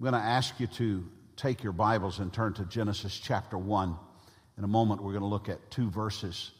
I'm 0.00 0.04
going 0.04 0.14
to 0.14 0.26
ask 0.26 0.58
you 0.58 0.66
to 0.66 1.06
take 1.36 1.62
your 1.62 1.74
Bibles 1.74 2.20
and 2.20 2.32
turn 2.32 2.54
to 2.54 2.64
Genesis 2.64 3.20
chapter 3.22 3.58
1. 3.58 3.94
In 4.56 4.64
a 4.64 4.66
moment, 4.66 5.02
we're 5.02 5.12
going 5.12 5.20
to 5.20 5.28
look 5.28 5.50
at 5.50 5.70
two 5.70 5.90
verses. 5.90 6.52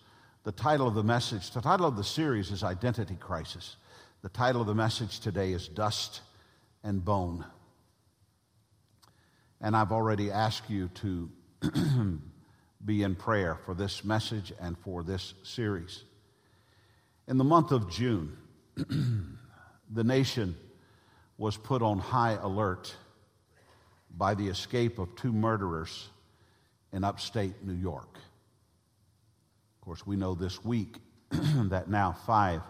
The 0.45 0.53
title 0.53 0.87
of 0.87 0.93
the 0.93 1.03
message, 1.03 1.51
the 1.51 1.63
title 1.63 1.87
of 1.87 1.97
the 1.97 2.05
series 2.05 2.51
is 2.51 2.63
Identity 2.63 3.17
Crisis. 3.19 3.77
The 4.21 4.29
title 4.29 4.61
of 4.61 4.67
the 4.67 4.75
message 4.75 5.21
today 5.21 5.53
is 5.53 5.69
Dust 5.69 6.21
and 6.85 7.03
Bone. 7.03 7.47
And 9.63 9.75
I've 9.75 9.91
already 9.91 10.31
asked 10.31 10.69
you 10.69 10.91
to 10.97 11.31
be 12.85 13.03
in 13.03 13.15
prayer 13.15 13.57
for 13.65 13.73
this 13.73 14.05
message 14.05 14.53
and 14.61 14.77
for 14.81 15.03
this 15.03 15.33
series. 15.45 16.05
In 17.27 17.39
the 17.39 17.45
month 17.45 17.73
of 17.73 17.91
June, 17.91 18.37
the 18.77 20.05
nation 20.05 20.57
was 21.39 21.57
put 21.57 21.81
on 21.81 22.01
high 22.01 22.37
alert 22.43 22.95
by 24.17 24.35
the 24.35 24.49
escape 24.49 24.99
of 24.99 25.15
two 25.17 25.33
murderers 25.33 26.09
in 26.93 27.05
upstate 27.05 27.65
New 27.65 27.75
York. 27.75 28.17
Of 28.17 29.85
course, 29.85 30.07
we 30.07 30.17
know 30.17 30.35
this 30.35 30.65
week 30.65 30.99
that 31.31 31.89
now 31.89 32.13
five 32.27 32.63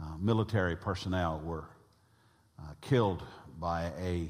uh, 0.00 0.16
military 0.18 0.76
personnel 0.76 1.40
were 1.44 1.64
uh, 2.58 2.72
killed 2.80 3.22
by 3.58 3.92
a, 4.00 4.28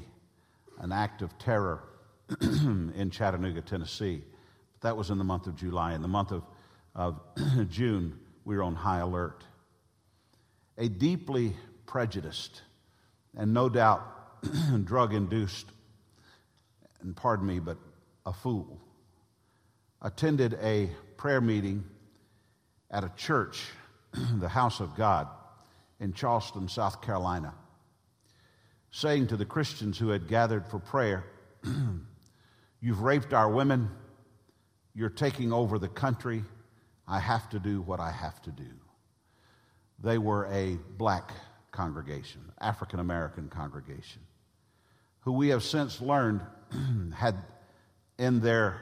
an 0.79 0.91
act 0.91 1.21
of 1.21 1.37
terror 1.37 1.83
in 2.41 3.09
Chattanooga, 3.11 3.61
Tennessee. 3.61 4.21
But 4.73 4.89
that 4.89 4.97
was 4.97 5.09
in 5.09 5.17
the 5.17 5.23
month 5.23 5.47
of 5.47 5.55
July. 5.55 5.93
In 5.93 6.01
the 6.01 6.07
month 6.07 6.31
of, 6.31 6.43
of 6.95 7.21
June, 7.69 8.19
we 8.45 8.57
were 8.57 8.63
on 8.63 8.75
high 8.75 8.99
alert. 8.99 9.43
A 10.77 10.89
deeply 10.89 11.55
prejudiced 11.85 12.61
and 13.37 13.53
no 13.53 13.69
doubt 13.69 14.01
drug 14.85 15.13
induced, 15.13 15.67
and 17.03 17.15
pardon 17.15 17.47
me, 17.47 17.59
but 17.59 17.77
a 18.25 18.33
fool, 18.33 18.79
attended 20.01 20.57
a 20.61 20.89
prayer 21.17 21.41
meeting 21.41 21.83
at 22.91 23.03
a 23.03 23.11
church, 23.15 23.63
the 24.39 24.49
House 24.49 24.79
of 24.79 24.95
God, 24.95 25.27
in 25.99 26.13
Charleston, 26.13 26.67
South 26.67 27.01
Carolina, 27.01 27.53
saying 28.91 29.27
to 29.27 29.37
the 29.37 29.45
Christians 29.45 29.97
who 29.97 30.09
had 30.09 30.27
gathered 30.27 30.67
for 30.67 30.79
prayer, 30.79 31.23
You've 32.83 32.99
raped 32.99 33.33
our 33.33 33.49
women, 33.49 33.89
you're 34.93 35.09
taking 35.09 35.53
over 35.53 35.79
the 35.79 35.87
country, 35.87 36.43
I 37.07 37.17
have 37.17 37.49
to 37.51 37.59
do 37.59 37.81
what 37.81 38.01
I 38.01 38.11
have 38.11 38.41
to 38.41 38.51
do. 38.51 38.69
They 40.03 40.17
were 40.17 40.47
a 40.47 40.77
black 40.97 41.31
congregation, 41.71 42.41
African 42.59 42.99
American 42.99 43.47
congregation, 43.47 44.21
who 45.21 45.31
we 45.31 45.47
have 45.47 45.63
since 45.63 46.01
learned 46.01 46.41
had 47.15 47.35
in 48.17 48.39
their 48.39 48.79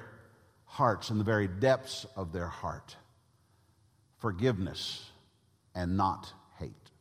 hearts, 0.66 1.09
in 1.09 1.17
the 1.17 1.23
very 1.23 1.47
depths 1.47 2.06
of 2.16 2.31
their 2.31 2.47
heart, 2.47 2.95
forgiveness 4.17 5.09
and 5.75 5.97
not 5.97 6.31
hate. 6.59 6.92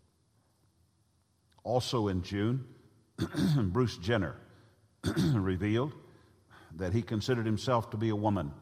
Also 1.62 2.08
in 2.08 2.22
June, 2.22 2.64
Bruce 3.56 3.96
Jenner 3.98 4.36
revealed 5.16 5.92
that 6.76 6.92
he 6.92 7.02
considered 7.02 7.46
himself 7.46 7.90
to 7.90 7.96
be 7.96 8.08
a 8.08 8.16
woman 8.16 8.52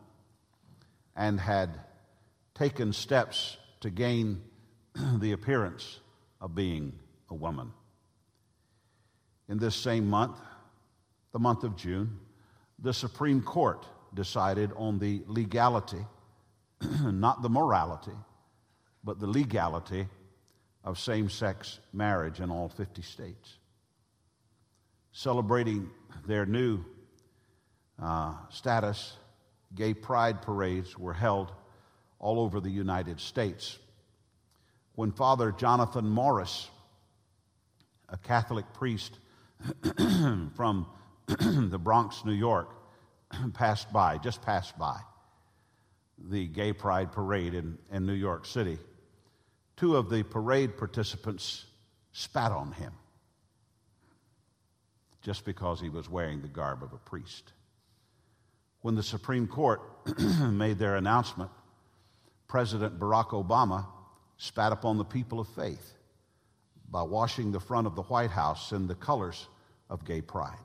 and 1.15 1.39
had 1.39 1.81
taken 2.55 2.93
steps 2.93 3.57
to 3.81 3.91
gain 3.91 4.43
the 5.19 5.33
appearance 5.33 6.01
of 6.41 6.55
being 6.55 6.93
a 7.31 7.35
woman. 7.35 7.73
In 9.49 9.59
this 9.59 9.75
same 9.75 10.09
month, 10.09 10.39
the 11.39 11.43
month 11.43 11.63
of 11.63 11.77
June, 11.77 12.19
the 12.81 12.93
Supreme 12.93 13.41
Court 13.41 13.87
decided 14.13 14.73
on 14.75 14.99
the 14.99 15.23
legality, 15.29 16.05
not 17.01 17.43
the 17.43 17.49
morality, 17.49 18.17
but 19.05 19.21
the 19.21 19.29
legality 19.29 20.09
of 20.83 20.99
same 20.99 21.31
sex 21.31 21.79
marriage 21.93 22.41
in 22.41 22.51
all 22.51 22.69
50 22.69 23.03
states. 23.03 23.59
Celebrating 25.13 25.89
their 26.27 26.45
new 26.45 26.85
uh, 28.03 28.35
status, 28.51 29.13
gay 29.77 29.95
pride 29.95 30.43
parades 30.43 30.99
were 30.99 31.15
held 31.15 31.53
all 32.19 32.41
over 32.41 32.59
the 32.59 32.69
United 32.69 33.21
States. 33.21 33.79
When 34.97 35.13
Father 35.13 35.53
Jonathan 35.53 36.09
Morris, 36.09 36.69
a 38.09 38.17
Catholic 38.17 38.65
priest 38.75 39.21
from 40.57 40.89
the 41.39 41.79
Bronx, 41.79 42.25
New 42.25 42.33
York, 42.33 42.71
passed 43.55 43.93
by, 43.93 44.19
just 44.19 44.41
passed 44.43 44.79
by 44.79 44.99
the 46.27 46.47
gay 46.47 46.73
pride 46.73 47.13
parade 47.13 47.55
in, 47.55 47.79
in 47.93 48.07
New 48.07 48.15
York 48.15 48.47
City, 48.47 48.79
two 49.77 49.97
of 49.97 50.11
the 50.11 50.23
parade 50.23 50.77
participants 50.77 51.67
spat 52.13 52.51
on 52.51 52.73
him 52.73 52.93
just 55.23 55.45
because 55.45 55.81
he 55.81 55.89
was 55.89 56.09
wearing 56.09 56.41
the 56.41 56.49
garb 56.49 56.83
of 56.83 56.93
a 56.93 56.99
priest. 56.99 57.53
When 58.81 58.95
the 58.95 59.03
Supreme 59.03 59.47
Court 59.47 59.81
made 60.51 60.79
their 60.79 60.97
announcement, 60.97 61.51
President 62.47 62.99
Barack 62.99 63.31
Obama 63.31 63.87
spat 64.39 64.73
upon 64.73 64.97
the 64.97 65.05
people 65.05 65.41
of 65.41 65.49
faith 65.49 65.95
by 66.91 67.03
washing 67.03 67.53
the 67.53 67.61
front 67.61 67.87
of 67.87 67.95
the 67.95 68.03
White 68.03 68.31
House 68.31 68.73
in 68.73 68.87
the 68.87 68.95
colors 68.95 69.49
of 69.91 70.05
gay 70.05 70.23
pride. 70.23 70.57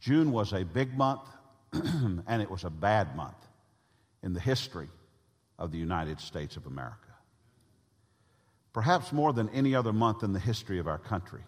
June 0.00 0.32
was 0.32 0.52
a 0.52 0.64
big 0.64 0.96
month 0.96 1.22
and 1.72 2.42
it 2.42 2.50
was 2.50 2.64
a 2.64 2.70
bad 2.70 3.14
month 3.16 3.36
in 4.22 4.32
the 4.32 4.40
history 4.40 4.88
of 5.58 5.70
the 5.70 5.78
United 5.78 6.20
States 6.20 6.56
of 6.56 6.66
America. 6.66 6.96
Perhaps 8.72 9.12
more 9.12 9.32
than 9.32 9.48
any 9.50 9.74
other 9.74 9.92
month 9.92 10.22
in 10.22 10.32
the 10.32 10.38
history 10.38 10.78
of 10.78 10.86
our 10.86 10.98
country, 10.98 11.42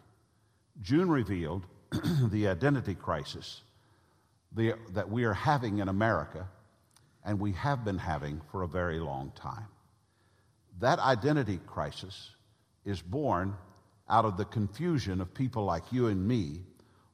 June 0.82 1.10
revealed 1.10 1.66
the 2.30 2.48
identity 2.48 2.94
crisis 2.94 3.62
the, 4.54 4.74
that 4.90 5.10
we 5.10 5.24
are 5.24 5.34
having 5.34 5.78
in 5.78 5.88
America 5.88 6.46
and 7.24 7.38
we 7.38 7.52
have 7.52 7.84
been 7.84 7.98
having 7.98 8.40
for 8.50 8.62
a 8.62 8.68
very 8.68 8.98
long 8.98 9.32
time. 9.34 9.66
That 10.80 10.98
identity 10.98 11.60
crisis 11.66 12.30
is 12.84 13.00
born 13.00 13.56
out 14.08 14.24
of 14.24 14.36
the 14.36 14.44
confusion 14.44 15.20
of 15.20 15.32
people 15.32 15.64
like 15.64 15.92
you 15.92 16.08
and 16.08 16.26
me 16.26 16.62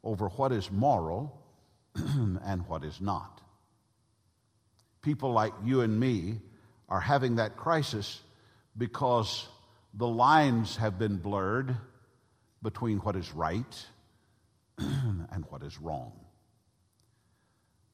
over 0.03 0.29
what 0.29 0.53
is 0.53 0.71
moral 0.71 1.41
and 1.95 2.67
what 2.69 2.85
is 2.85 3.01
not. 3.01 3.41
People 5.03 5.33
like 5.33 5.53
you 5.65 5.81
and 5.81 5.99
me 5.99 6.41
are 6.89 7.01
having 7.01 7.37
that 7.37 7.57
crisis 7.57 8.21
because 8.77 9.47
the 9.95 10.07
lines 10.07 10.77
have 10.77 10.99
been 10.99 11.17
blurred 11.17 11.77
between 12.63 12.99
what 12.99 13.17
is 13.17 13.33
right 13.33 13.87
and 14.79 15.45
what 15.51 15.63
is 15.63 15.81
wrong. 15.81 16.13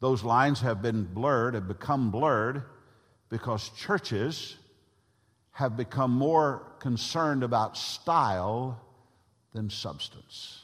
Those 0.00 0.22
lines 0.22 0.60
have 0.60 0.82
been 0.82 1.04
blurred, 1.04 1.54
have 1.54 1.68
become 1.68 2.10
blurred 2.10 2.62
because 3.30 3.70
churches 3.70 4.56
have 5.52 5.76
become 5.76 6.10
more 6.10 6.66
concerned 6.80 7.42
about 7.42 7.76
style 7.76 8.80
than 9.52 9.70
substance. 9.70 10.63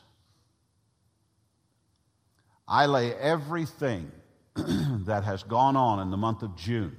I 2.70 2.86
lay 2.86 3.12
everything 3.12 4.12
that 4.54 5.25
has 5.25 5.42
gone 5.42 5.75
on 5.75 5.98
in 5.98 6.12
the 6.12 6.16
month 6.16 6.44
of 6.44 6.54
June 6.54 6.97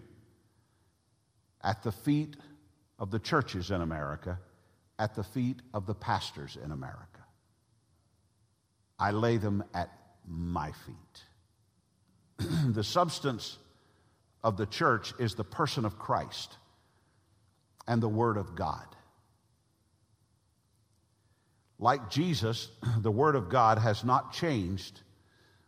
at 1.64 1.82
the 1.82 1.94
feet 1.94 2.36
of 3.00 3.10
the 3.10 3.20
churches 3.20 3.72
in 3.72 3.80
America, 3.80 4.38
at 5.00 5.16
the 5.16 5.24
feet 5.24 5.62
of 5.74 5.86
the 5.86 5.96
pastors 5.96 6.58
in 6.62 6.72
America. 6.72 7.06
I 9.00 9.12
lay 9.12 9.38
them 9.38 9.64
at 9.74 9.90
my 10.28 10.74
feet. 10.74 12.48
the 12.74 12.84
substance 12.84 13.58
of 14.44 14.58
the 14.58 14.66
church 14.66 15.14
is 15.20 15.36
the 15.36 15.46
person 15.46 15.86
of 15.86 15.98
Christ 15.98 16.58
and 17.88 18.04
the 18.04 18.10
Word 18.10 18.36
of 18.36 18.56
God. 18.56 18.88
Like 21.80 22.10
Jesus, 22.10 22.68
the 23.00 23.12
Word 23.12 23.36
of 23.36 23.48
God 23.48 23.78
has 23.78 24.04
not 24.04 24.34
changed 24.34 25.02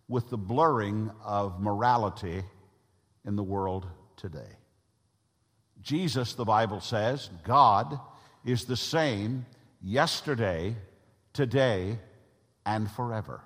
with 0.07 0.29
the 0.29 0.37
blurring 0.37 1.11
of 1.23 1.61
morality 1.61 2.43
in 3.25 3.35
the 3.35 3.43
world 3.43 3.87
today. 4.17 4.57
Jesus, 5.81 6.33
the 6.33 6.45
Bible 6.45 6.79
says, 6.79 7.29
God 7.43 7.99
is 8.45 8.65
the 8.65 8.77
same 8.77 9.45
yesterday, 9.81 10.75
today, 11.33 11.97
and 12.65 12.89
forever. 12.91 13.41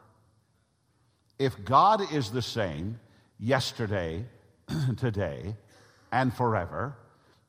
If 1.39 1.63
God 1.63 2.13
is 2.13 2.31
the 2.31 2.41
same, 2.41 2.99
yesterday, 3.39 4.25
today, 4.97 5.55
and 6.11 6.33
forever, 6.33 6.97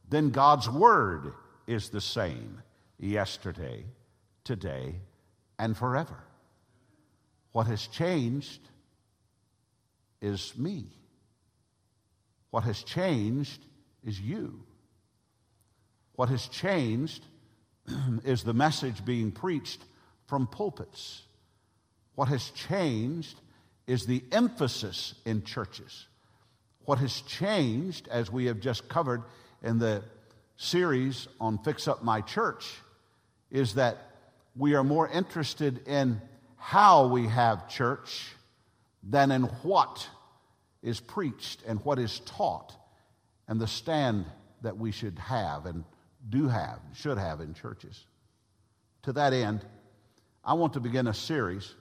then 0.08 0.30
God's 0.30 0.68
Word 0.68 1.32
is 1.66 1.90
the 1.90 2.00
same 2.00 2.62
yesterday, 2.98 3.84
today, 4.44 4.94
and 5.58 5.76
forever. 5.76 6.24
What 7.52 7.66
has 7.66 7.86
changed 7.86 8.60
is 10.20 10.52
me. 10.56 10.86
What 12.50 12.64
has 12.64 12.82
changed 12.82 13.60
is 14.04 14.20
you. 14.20 14.62
What 16.14 16.28
has 16.30 16.48
changed 16.48 17.24
is 18.24 18.42
the 18.42 18.54
message 18.54 19.04
being 19.04 19.30
preached 19.30 19.80
from 20.26 20.46
pulpits. 20.46 21.22
What 22.14 22.28
has 22.28 22.50
changed 22.50 23.40
is 23.86 24.06
the 24.06 24.22
emphasis 24.32 25.14
in 25.24 25.44
churches. 25.44 26.06
What 26.84 26.98
has 26.98 27.20
changed, 27.22 28.08
as 28.08 28.32
we 28.32 28.46
have 28.46 28.60
just 28.60 28.88
covered 28.88 29.22
in 29.62 29.78
the 29.78 30.02
series 30.56 31.28
on 31.40 31.58
Fix 31.58 31.86
Up 31.86 32.02
My 32.02 32.20
Church, 32.20 32.66
is 33.50 33.74
that 33.74 33.98
we 34.56 34.74
are 34.74 34.84
more 34.84 35.08
interested 35.08 35.86
in 35.86 36.20
how 36.56 37.06
we 37.06 37.26
have 37.28 37.68
church 37.68 38.32
than 39.02 39.30
in 39.30 39.44
what 39.62 40.08
is 40.82 41.00
preached 41.00 41.62
and 41.66 41.84
what 41.84 41.98
is 41.98 42.20
taught 42.20 42.74
and 43.46 43.60
the 43.60 43.66
stand 43.66 44.26
that 44.62 44.76
we 44.76 44.92
should 44.92 45.18
have 45.18 45.66
and 45.66 45.84
do 46.28 46.48
have, 46.48 46.80
should 46.94 47.18
have 47.18 47.40
in 47.40 47.54
churches. 47.54 48.04
To 49.02 49.12
that 49.14 49.32
end, 49.32 49.64
I 50.44 50.54
want 50.54 50.72
to 50.74 50.80
begin 50.80 51.06
a 51.06 51.14
series. 51.14 51.74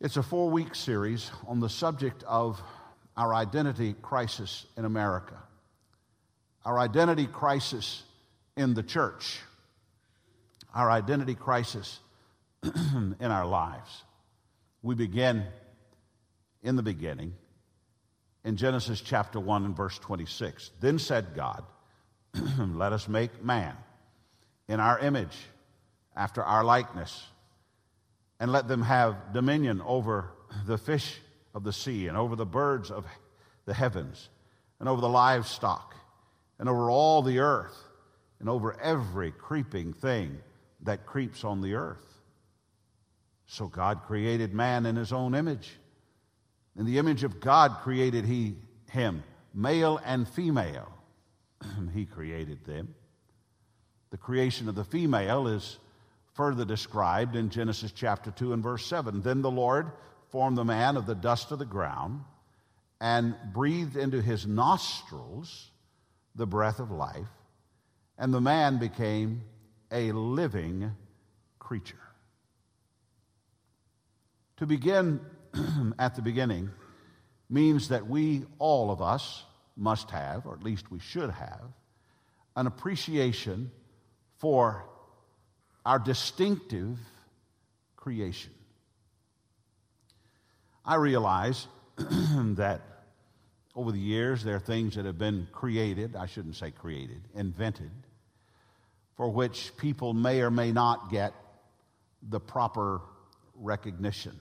It's 0.00 0.16
a 0.16 0.22
four 0.22 0.50
week 0.50 0.74
series 0.74 1.30
on 1.46 1.60
the 1.60 1.68
subject 1.68 2.22
of 2.24 2.60
our 3.16 3.34
identity 3.34 3.94
crisis 4.02 4.66
in 4.76 4.84
America, 4.84 5.36
our 6.64 6.78
identity 6.78 7.26
crisis 7.26 8.02
in 8.56 8.74
the 8.74 8.82
church, 8.82 9.40
our 10.74 10.90
identity 10.90 11.34
crisis 11.34 12.00
in 12.62 13.16
our 13.20 13.46
lives. 13.46 14.02
We 14.84 14.94
begin 14.94 15.46
in 16.62 16.76
the 16.76 16.82
beginning 16.82 17.32
in 18.44 18.58
Genesis 18.58 19.00
chapter 19.00 19.40
1 19.40 19.64
and 19.64 19.74
verse 19.74 19.98
26. 19.98 20.72
Then 20.78 20.98
said 20.98 21.28
God, 21.34 21.64
Let 22.58 22.92
us 22.92 23.08
make 23.08 23.42
man 23.42 23.78
in 24.68 24.80
our 24.80 24.98
image, 24.98 25.34
after 26.14 26.44
our 26.44 26.62
likeness, 26.62 27.26
and 28.38 28.52
let 28.52 28.68
them 28.68 28.82
have 28.82 29.32
dominion 29.32 29.80
over 29.86 30.28
the 30.66 30.76
fish 30.76 31.18
of 31.54 31.64
the 31.64 31.72
sea, 31.72 32.06
and 32.06 32.18
over 32.18 32.36
the 32.36 32.44
birds 32.44 32.90
of 32.90 33.06
the 33.64 33.72
heavens, 33.72 34.28
and 34.80 34.86
over 34.86 35.00
the 35.00 35.08
livestock, 35.08 35.94
and 36.58 36.68
over 36.68 36.90
all 36.90 37.22
the 37.22 37.38
earth, 37.38 37.82
and 38.38 38.50
over 38.50 38.78
every 38.78 39.30
creeping 39.30 39.94
thing 39.94 40.36
that 40.82 41.06
creeps 41.06 41.42
on 41.42 41.62
the 41.62 41.72
earth. 41.72 42.13
So 43.46 43.66
God 43.66 44.02
created 44.06 44.54
man 44.54 44.86
in 44.86 44.96
his 44.96 45.12
own 45.12 45.34
image. 45.34 45.70
In 46.76 46.86
the 46.86 46.98
image 46.98 47.24
of 47.24 47.40
God 47.40 47.78
created 47.82 48.24
he 48.24 48.56
him, 48.90 49.22
male 49.52 50.00
and 50.04 50.28
female. 50.28 50.92
he 51.94 52.04
created 52.04 52.64
them. 52.64 52.94
The 54.10 54.18
creation 54.18 54.68
of 54.68 54.74
the 54.74 54.84
female 54.84 55.48
is 55.48 55.78
further 56.34 56.64
described 56.64 57.36
in 57.36 57.50
Genesis 57.50 57.92
chapter 57.92 58.30
2 58.30 58.52
and 58.52 58.62
verse 58.62 58.86
7. 58.86 59.22
Then 59.22 59.42
the 59.42 59.50
Lord 59.50 59.90
formed 60.30 60.56
the 60.56 60.64
man 60.64 60.96
of 60.96 61.06
the 61.06 61.14
dust 61.14 61.52
of 61.52 61.58
the 61.58 61.64
ground 61.64 62.22
and 63.00 63.34
breathed 63.52 63.96
into 63.96 64.20
his 64.20 64.46
nostrils 64.46 65.70
the 66.34 66.46
breath 66.46 66.80
of 66.80 66.90
life, 66.90 67.28
and 68.18 68.32
the 68.32 68.40
man 68.40 68.78
became 68.78 69.42
a 69.92 70.10
living 70.12 70.90
creature. 71.58 71.96
To 74.58 74.66
begin 74.66 75.20
at 75.98 76.14
the 76.14 76.22
beginning 76.22 76.70
means 77.50 77.88
that 77.88 78.06
we, 78.06 78.44
all 78.58 78.90
of 78.90 79.02
us, 79.02 79.44
must 79.76 80.10
have, 80.10 80.46
or 80.46 80.54
at 80.54 80.62
least 80.62 80.90
we 80.90 81.00
should 81.00 81.30
have, 81.30 81.64
an 82.56 82.66
appreciation 82.66 83.70
for 84.38 84.84
our 85.84 85.98
distinctive 85.98 86.98
creation. 87.96 88.52
I 90.84 90.96
realize 90.96 91.66
that 91.96 92.82
over 93.74 93.90
the 93.90 93.98
years 93.98 94.44
there 94.44 94.56
are 94.56 94.60
things 94.60 94.94
that 94.94 95.04
have 95.04 95.18
been 95.18 95.48
created, 95.50 96.14
I 96.14 96.26
shouldn't 96.26 96.56
say 96.56 96.70
created, 96.70 97.22
invented, 97.34 97.90
for 99.16 99.28
which 99.28 99.72
people 99.76 100.14
may 100.14 100.42
or 100.42 100.50
may 100.50 100.70
not 100.70 101.10
get 101.10 101.32
the 102.22 102.40
proper 102.40 103.00
recognition. 103.56 104.40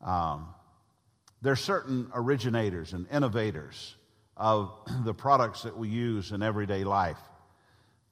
Um, 0.00 0.48
there 1.42 1.52
are 1.52 1.56
certain 1.56 2.10
originators 2.14 2.92
and 2.92 3.06
innovators 3.10 3.96
of 4.36 4.72
the 5.04 5.14
products 5.14 5.62
that 5.62 5.76
we 5.76 5.88
use 5.88 6.32
in 6.32 6.42
everyday 6.42 6.84
life 6.84 7.18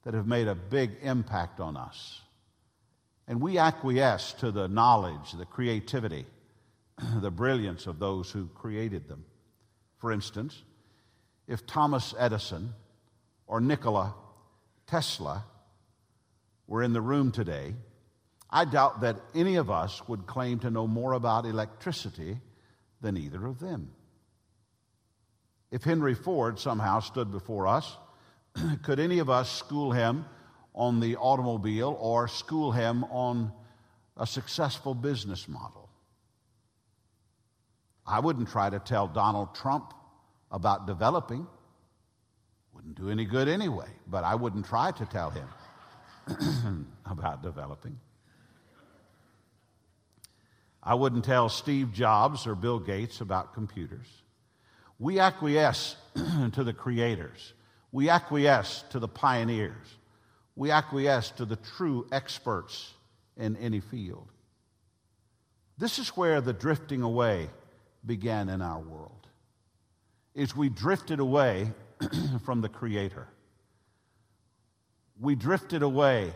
that 0.03 0.13
have 0.13 0.27
made 0.27 0.47
a 0.47 0.55
big 0.55 0.91
impact 1.01 1.59
on 1.59 1.75
us. 1.75 2.21
And 3.27 3.41
we 3.41 3.57
acquiesce 3.57 4.33
to 4.33 4.51
the 4.51 4.67
knowledge, 4.67 5.33
the 5.33 5.45
creativity, 5.45 6.25
the 7.21 7.31
brilliance 7.31 7.87
of 7.87 7.99
those 7.99 8.31
who 8.31 8.47
created 8.47 9.09
them. 9.09 9.25
For 9.97 10.11
instance, 10.11 10.63
if 11.47 11.65
Thomas 11.65 12.13
Edison 12.17 12.73
or 13.47 13.59
Nikola 13.59 14.15
Tesla 14.85 15.43
were 16.67 16.83
in 16.83 16.93
the 16.93 17.01
room 17.01 17.31
today, 17.31 17.73
I 18.49 18.65
doubt 18.65 19.01
that 19.01 19.17
any 19.35 19.55
of 19.55 19.69
us 19.69 20.07
would 20.07 20.25
claim 20.25 20.59
to 20.59 20.69
know 20.69 20.87
more 20.87 21.13
about 21.13 21.45
electricity 21.45 22.39
than 23.01 23.17
either 23.17 23.45
of 23.45 23.59
them. 23.59 23.91
If 25.69 25.83
Henry 25.83 26.15
Ford 26.15 26.59
somehow 26.59 27.01
stood 27.01 27.31
before 27.31 27.67
us, 27.67 27.97
could 28.83 28.99
any 28.99 29.19
of 29.19 29.29
us 29.29 29.51
school 29.51 29.91
him 29.91 30.25
on 30.73 30.99
the 30.99 31.17
automobile 31.17 31.97
or 31.99 32.27
school 32.27 32.71
him 32.71 33.03
on 33.05 33.51
a 34.15 34.25
successful 34.25 34.95
business 34.95 35.47
model? 35.47 35.89
I 38.05 38.21
wouldn't 38.21 38.47
try 38.47 38.69
to 38.69 38.79
tell 38.79 39.07
Donald 39.07 39.53
Trump 39.53 39.93
about 40.49 40.87
developing. 40.87 41.45
Wouldn't 42.73 42.95
do 42.95 43.09
any 43.09 43.25
good 43.25 43.49
anyway, 43.49 43.89
but 44.07 44.23
I 44.23 44.35
wouldn't 44.35 44.65
try 44.65 44.91
to 44.91 45.05
tell 45.05 45.31
him 45.31 46.87
about 47.05 47.43
developing. 47.43 47.99
I 50.87 50.93
wouldn't 50.93 51.25
tell 51.25 51.49
Steve 51.49 51.91
Jobs 51.91 52.47
or 52.47 52.55
Bill 52.55 52.79
Gates 52.79 53.19
about 53.19 53.53
computers. 53.53 54.07
We 54.97 55.19
acquiesce 55.19 55.97
to 56.53 56.63
the 56.63 56.71
creators. 56.71 57.51
We 57.91 58.07
acquiesce 58.07 58.85
to 58.91 58.99
the 58.99 59.09
pioneers. 59.09 59.97
We 60.55 60.71
acquiesce 60.71 61.31
to 61.31 61.45
the 61.45 61.57
true 61.57 62.07
experts 62.13 62.93
in 63.35 63.57
any 63.57 63.81
field. 63.81 64.29
This 65.77 65.99
is 65.99 66.07
where 66.15 66.39
the 66.39 66.53
drifting 66.53 67.01
away 67.01 67.49
began 68.05 68.47
in 68.47 68.61
our 68.61 68.79
world. 68.79 69.27
Is 70.35 70.55
we 70.55 70.69
drifted 70.69 71.19
away 71.19 71.73
from 72.45 72.61
the 72.61 72.69
creator. 72.69 73.27
We 75.19 75.35
drifted 75.35 75.83
away 75.83 76.31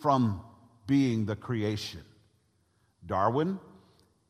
from 0.00 0.40
being 0.86 1.26
the 1.26 1.36
creation. 1.36 2.00
Darwin 3.06 3.58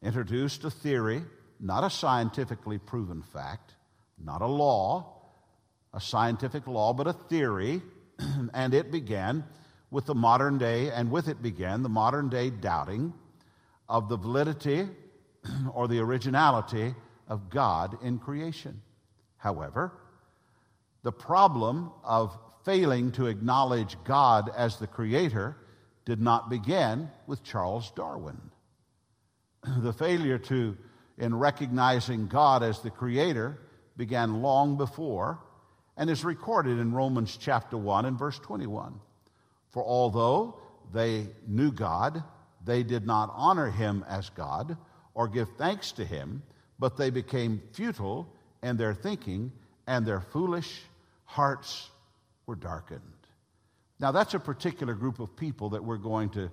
introduced 0.02 0.64
a 0.64 0.71
theory, 0.71 1.23
not 1.59 1.85
a 1.85 1.90
scientifically 1.90 2.78
proven 2.78 3.23
fact, 3.23 3.75
not 4.23 4.42
a 4.42 4.47
law, 4.47 5.14
a 5.95 6.00
scientific 6.00 6.66
law, 6.66 6.92
but 6.92 7.06
a 7.06 7.12
theory, 7.12 7.83
and 8.54 8.75
it 8.75 8.90
began 8.90 9.45
with 9.90 10.06
the 10.06 10.14
modern 10.14 10.59
day, 10.59 10.90
and 10.90 11.11
with 11.11 11.28
it 11.28 11.42
began 11.42 11.83
the 11.83 11.88
modern 11.88 12.28
day 12.28 12.50
doubting 12.50 13.14
of 13.88 14.09
the 14.09 14.16
validity 14.16 14.88
or 15.73 15.88
the 15.88 16.00
originality 16.00 16.95
of 17.28 17.49
God 17.49 17.97
in 18.02 18.18
creation. 18.18 18.83
However, 19.38 19.92
the 21.02 21.12
problem 21.12 21.92
of 22.04 22.37
failing 22.64 23.12
to 23.12 23.26
acknowledge 23.26 23.97
God 24.04 24.50
as 24.56 24.76
the 24.76 24.88
creator 24.88 25.56
did 26.04 26.21
not 26.21 26.50
begin 26.50 27.09
with 27.26 27.45
Charles 27.45 27.90
Darwin 27.92 28.40
the 29.78 29.92
failure 29.92 30.38
to, 30.38 30.76
in 31.18 31.35
recognizing 31.35 32.28
God 32.28 32.62
as 32.62 32.80
the 32.80 32.90
creator, 32.90 33.58
began 33.96 34.42
long 34.42 34.76
before 34.76 35.38
and 35.96 36.11
is 36.11 36.25
recorded 36.25 36.78
in 36.78 36.92
Romans 36.92 37.38
chapter 37.40 37.76
1 37.76 38.04
and 38.04 38.18
verse 38.18 38.38
21. 38.38 39.00
For 39.70 39.85
although 39.85 40.58
they 40.92 41.28
knew 41.46 41.73
God, 41.73 42.23
they 42.64 42.82
did 42.82 43.06
not 43.06 43.32
honor 43.35 43.70
him 43.70 44.04
as 44.08 44.28
God 44.30 44.76
or 45.14 45.28
give 45.28 45.49
thanks 45.56 45.92
to 45.92 46.04
him, 46.04 46.42
but 46.78 46.96
they 46.96 47.11
became 47.11 47.62
futile 47.73 48.28
in 48.62 48.76
their 48.76 48.94
thinking, 48.94 49.52
and 49.87 50.04
their 50.04 50.20
foolish 50.20 50.82
hearts 51.25 51.88
were 52.46 52.56
darkened. 52.56 53.00
Now, 53.99 54.12
that's 54.12 54.35
a 54.35 54.38
particular 54.38 54.94
group 54.94 55.20
of 55.20 55.37
people 55.37 55.70
that 55.70 55.82
we're 55.82 55.96
going 55.96 56.30
to 56.30 56.50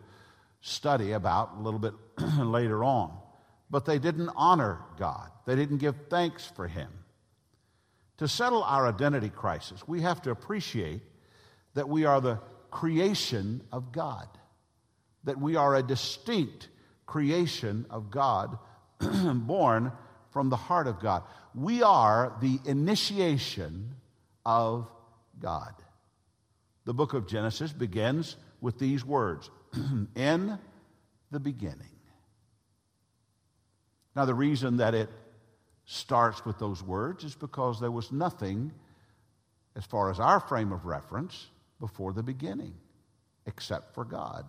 study 0.63 1.11
about 1.11 1.51
a 1.57 1.61
little 1.61 1.79
bit 1.79 1.93
later 2.39 2.83
on. 2.83 3.11
But 3.69 3.85
they 3.85 3.99
didn't 3.99 4.29
honor 4.35 4.79
God, 4.97 5.29
they 5.45 5.55
didn't 5.55 5.77
give 5.77 5.95
thanks 6.09 6.45
for 6.45 6.67
Him. 6.67 6.89
To 8.17 8.27
settle 8.27 8.63
our 8.63 8.87
identity 8.87 9.29
crisis, 9.29 9.85
we 9.87 10.01
have 10.01 10.21
to 10.23 10.31
appreciate 10.31 11.01
that 11.73 11.89
we 11.89 12.05
are 12.05 12.21
the 12.21 12.39
creation 12.71 13.61
of 13.71 13.91
God, 13.91 14.27
that 15.25 15.39
we 15.39 15.55
are 15.55 15.75
a 15.75 15.83
distinct 15.83 16.69
creation 17.05 17.85
of 17.89 18.09
God, 18.09 18.57
born 18.99 19.91
from 20.31 20.49
the 20.49 20.55
heart 20.55 20.87
of 20.87 20.99
God. 21.01 21.23
We 21.53 21.83
are 21.83 22.37
the 22.41 22.59
initiation 22.65 23.95
of 24.45 24.87
God. 25.39 25.73
The 26.85 26.93
book 26.93 27.13
of 27.13 27.27
Genesis 27.27 27.73
begins 27.73 28.37
with 28.61 28.79
these 28.79 29.03
words 29.03 29.49
In 30.15 30.57
the 31.31 31.39
beginning. 31.39 31.87
Now, 34.15 34.25
the 34.25 34.33
reason 34.33 34.77
that 34.77 34.93
it 34.93 35.09
starts 35.85 36.45
with 36.45 36.59
those 36.59 36.83
words 36.83 37.23
is 37.23 37.35
because 37.35 37.79
there 37.79 37.91
was 37.91 38.11
nothing, 38.11 38.71
as 39.75 39.85
far 39.85 40.11
as 40.11 40.19
our 40.19 40.39
frame 40.39 40.71
of 40.71 40.85
reference, 40.85 41.47
before 41.79 42.13
the 42.13 42.23
beginning, 42.23 42.75
except 43.45 43.93
for 43.93 44.05
God. 44.05 44.45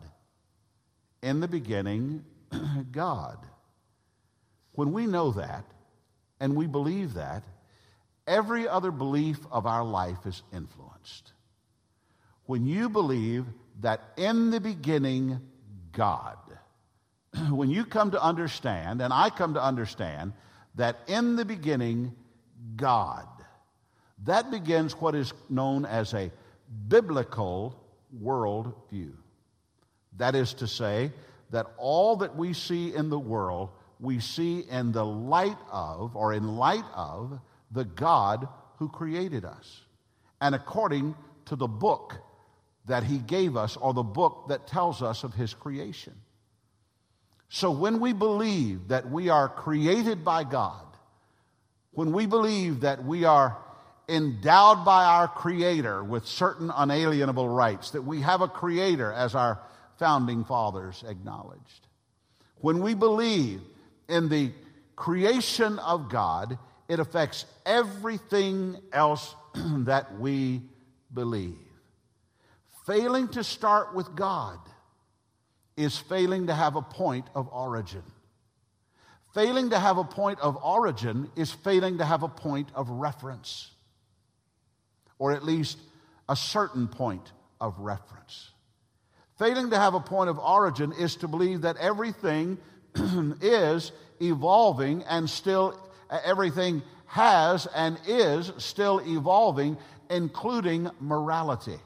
In 1.22 1.40
the 1.40 1.48
beginning, 1.48 2.24
God. 2.92 3.38
When 4.72 4.92
we 4.92 5.06
know 5.06 5.32
that 5.32 5.64
and 6.40 6.54
we 6.54 6.66
believe 6.66 7.14
that, 7.14 7.44
every 8.26 8.68
other 8.68 8.90
belief 8.90 9.38
of 9.50 9.66
our 9.66 9.84
life 9.84 10.26
is 10.26 10.42
influenced. 10.52 11.32
When 12.46 12.66
you 12.66 12.88
believe 12.88 13.46
that 13.80 14.00
in 14.16 14.50
the 14.50 14.60
beginning, 14.60 15.40
God, 15.92 16.38
when 17.50 17.70
you 17.70 17.84
come 17.84 18.10
to 18.12 18.22
understand, 18.22 19.02
and 19.02 19.12
I 19.12 19.30
come 19.30 19.54
to 19.54 19.62
understand, 19.62 20.32
that 20.76 20.98
in 21.06 21.36
the 21.36 21.44
beginning, 21.44 22.14
God, 22.76 23.26
that 24.24 24.50
begins 24.50 24.94
what 24.94 25.14
is 25.14 25.32
known 25.48 25.84
as 25.84 26.14
a 26.14 26.30
biblical 26.88 27.80
worldview. 28.22 29.12
That 30.16 30.34
is 30.34 30.54
to 30.54 30.66
say, 30.66 31.12
that 31.50 31.66
all 31.76 32.16
that 32.16 32.34
we 32.34 32.52
see 32.52 32.94
in 32.94 33.10
the 33.10 33.18
world, 33.18 33.70
we 34.00 34.18
see 34.18 34.60
in 34.70 34.92
the 34.92 35.04
light 35.04 35.58
of, 35.70 36.16
or 36.16 36.32
in 36.32 36.56
light 36.56 36.84
of, 36.94 37.38
the 37.70 37.84
God 37.84 38.48
who 38.78 38.88
created 38.88 39.44
us. 39.44 39.82
And 40.40 40.54
according 40.54 41.14
to 41.46 41.56
the 41.56 41.68
book 41.68 42.14
that 42.86 43.04
He 43.04 43.18
gave 43.18 43.56
us, 43.56 43.76
or 43.76 43.94
the 43.94 44.02
book 44.02 44.48
that 44.48 44.66
tells 44.66 45.02
us 45.02 45.24
of 45.24 45.34
His 45.34 45.54
creation. 45.54 46.14
So 47.48 47.70
when 47.70 48.00
we 48.00 48.12
believe 48.12 48.88
that 48.88 49.10
we 49.10 49.28
are 49.28 49.48
created 49.48 50.24
by 50.24 50.44
God, 50.44 50.84
when 51.92 52.12
we 52.12 52.26
believe 52.26 52.80
that 52.80 53.04
we 53.04 53.24
are 53.24 53.56
endowed 54.08 54.84
by 54.84 55.04
our 55.04 55.28
Creator 55.28 56.04
with 56.04 56.26
certain 56.26 56.70
unalienable 56.74 57.48
rights, 57.48 57.92
that 57.92 58.02
we 58.02 58.20
have 58.20 58.40
a 58.40 58.48
Creator 58.48 59.12
as 59.12 59.34
our 59.34 59.60
founding 59.98 60.44
fathers 60.44 61.04
acknowledged. 61.06 61.86
When 62.56 62.80
we 62.80 62.94
believe 62.94 63.60
in 64.08 64.28
the 64.28 64.52
creation 64.96 65.78
of 65.78 66.08
God, 66.08 66.58
it 66.88 66.98
affects 66.98 67.46
everything 67.64 68.76
else 68.92 69.34
that 69.54 70.18
we 70.18 70.62
believe. 71.12 71.63
Failing 72.86 73.28
to 73.28 73.42
start 73.42 73.94
with 73.94 74.14
God 74.14 74.58
is 75.76 75.96
failing 75.96 76.48
to 76.48 76.54
have 76.54 76.76
a 76.76 76.82
point 76.82 77.26
of 77.34 77.48
origin. 77.48 78.02
Failing 79.32 79.70
to 79.70 79.78
have 79.78 79.98
a 79.98 80.04
point 80.04 80.38
of 80.40 80.56
origin 80.62 81.30
is 81.34 81.50
failing 81.50 81.98
to 81.98 82.04
have 82.04 82.22
a 82.22 82.28
point 82.28 82.68
of 82.74 82.88
reference 82.90 83.70
or 85.18 85.32
at 85.32 85.44
least 85.44 85.78
a 86.28 86.36
certain 86.36 86.88
point 86.88 87.32
of 87.60 87.78
reference. 87.78 88.50
Failing 89.38 89.70
to 89.70 89.78
have 89.78 89.94
a 89.94 90.00
point 90.00 90.30
of 90.30 90.38
origin 90.38 90.92
is 90.92 91.16
to 91.16 91.28
believe 91.28 91.62
that 91.62 91.76
everything 91.78 92.58
is 93.40 93.92
evolving 94.20 95.02
and 95.04 95.28
still, 95.28 95.80
everything 96.24 96.82
has 97.06 97.66
and 97.74 97.98
is 98.06 98.52
still 98.58 99.00
evolving, 99.06 99.76
including 100.10 100.90
morality. 101.00 101.78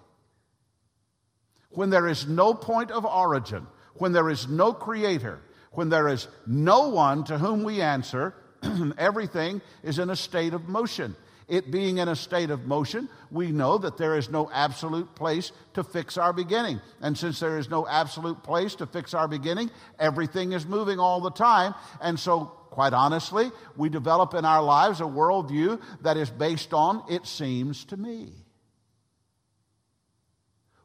When 1.71 1.91
there 1.91 2.09
is 2.09 2.27
no 2.27 2.55
point 2.55 2.91
of 2.91 3.05
origin, 3.05 3.67
when 3.95 4.13
there 4.13 4.31
is 4.31 4.49
no 4.49 4.73
creator, 4.73 5.41
when 5.73 5.89
there 5.89 6.09
is 6.09 6.29
no 6.47 6.89
one 6.89 7.25
to 7.25 7.39
whom 7.39 7.63
we 7.63 7.81
answer, 7.81 8.35
everything 8.99 9.61
is 9.83 9.99
in 9.99 10.11
a 10.11 10.17
state 10.17 10.55
of 10.55 10.69
motion. 10.69 11.15
It 11.49 11.71
being 11.71 11.97
in 11.97 12.09
a 12.09 12.17
state 12.17 12.51
of 12.51 12.67
motion, 12.67 13.09
we 13.31 13.53
know 13.53 13.79
that 13.79 13.97
there 13.97 14.19
is 14.19 14.29
no 14.29 14.51
absolute 14.53 15.15
place 15.15 15.51
to 15.75 15.83
fix 15.83 16.19
our 16.19 16.35
beginning. 16.35 16.81
And 17.01 17.17
since 17.17 17.41
there 17.41 17.59
is 17.59 17.71
no 17.71 17.87
absolute 17.87 18.43
place 18.43 18.75
to 18.77 18.87
fix 18.87 19.15
our 19.15 19.27
beginning, 19.27 19.71
everything 19.99 20.53
is 20.53 20.67
moving 20.67 21.01
all 21.01 21.23
the 21.23 21.31
time. 21.31 21.75
And 22.03 22.21
so, 22.21 22.47
quite 22.71 22.93
honestly, 22.93 23.51
we 23.79 23.89
develop 23.89 24.35
in 24.35 24.45
our 24.45 24.63
lives 24.63 25.01
a 25.01 25.05
worldview 25.05 25.81
that 26.03 26.19
is 26.19 26.29
based 26.29 26.75
on, 26.75 27.03
it 27.09 27.27
seems 27.27 27.87
to 27.87 27.97
me. 27.97 28.33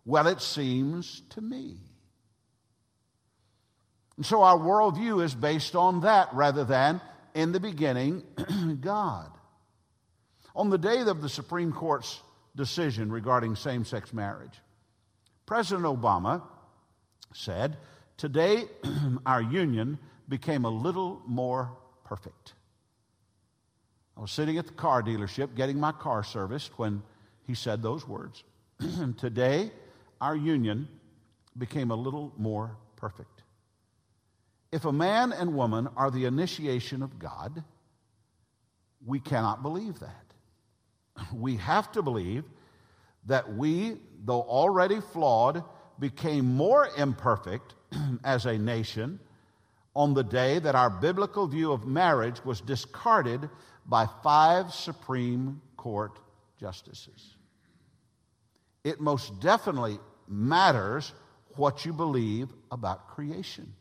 Well, 0.06 0.28
it 0.28 0.42
seems 0.42 1.22
to 1.30 1.42
me. 1.42 1.78
And 4.18 4.26
so 4.26 4.44
our 4.44 4.58
worldview 4.58 5.24
is 5.24 5.34
based 5.34 5.76
on 5.76 6.02
that 6.02 6.34
rather 6.34 6.64
than 6.64 7.02
in 7.34 7.52
the 7.52 7.60
beginning, 7.60 8.24
God. 8.82 9.32
On 10.56 10.70
the 10.70 10.78
day 10.78 11.00
of 11.02 11.22
the 11.22 11.30
Supreme 11.30 11.72
Court's 11.72 12.22
decision 12.56 13.12
regarding 13.12 13.56
same 13.56 13.86
sex 13.86 14.14
marriage, 14.14 14.54
President 15.46 15.86
Obama 15.86 16.44
said, 17.34 17.78
Today 18.18 18.66
our 19.26 19.42
union 19.42 19.98
became 20.30 20.66
a 20.66 20.70
little 20.70 21.22
more 21.26 21.72
perfect. 22.06 22.54
I 24.16 24.22
was 24.22 24.32
sitting 24.32 24.60
at 24.60 24.68
the 24.68 24.74
car 24.74 25.02
dealership 25.02 25.56
getting 25.56 25.80
my 25.80 25.92
car 25.92 26.24
serviced 26.24 26.78
when 26.78 27.02
he 27.48 27.56
said 27.56 27.82
those 27.82 28.08
words. 28.08 28.44
Today 29.18 29.72
our 30.24 30.38
union 30.38 30.88
became 31.58 31.92
a 31.92 31.96
little 31.96 32.32
more 32.38 32.78
perfect. 32.96 33.44
If 34.72 34.86
a 34.86 34.92
man 34.94 35.34
and 35.34 35.54
woman 35.54 35.90
are 35.98 36.10
the 36.10 36.24
initiation 36.24 37.04
of 37.04 37.20
God, 37.20 37.62
we 39.06 39.20
cannot 39.20 39.62
believe 39.62 40.00
that 40.00 40.34
we 41.34 41.58
have 41.58 41.92
to 41.92 42.02
believe 42.02 42.46
that 43.26 43.54
we, 43.54 43.98
though 44.24 44.44
already 44.44 45.02
flawed, 45.02 45.62
became 46.00 46.56
more 46.56 46.88
imperfect 46.98 47.76
as 48.24 48.46
a 48.46 48.58
nation 48.58 49.20
on 49.94 50.14
the 50.14 50.24
day 50.24 50.58
that 50.58 50.74
our 50.74 50.90
biblical 50.90 51.48
view 51.48 51.74
of 51.74 51.86
marriage 51.86 52.44
was 52.46 52.62
discarded 52.62 53.50
by 53.86 54.08
five 54.24 54.74
Supreme 54.74 55.62
Court 55.76 56.18
justices. 56.58 57.36
It 58.86 59.02
most 59.02 59.42
definitely 59.42 60.00
matters 60.34 61.14
what 61.56 61.86
you 61.86 61.94
believe 61.94 62.50
about 62.72 63.08
creation. 63.10 63.74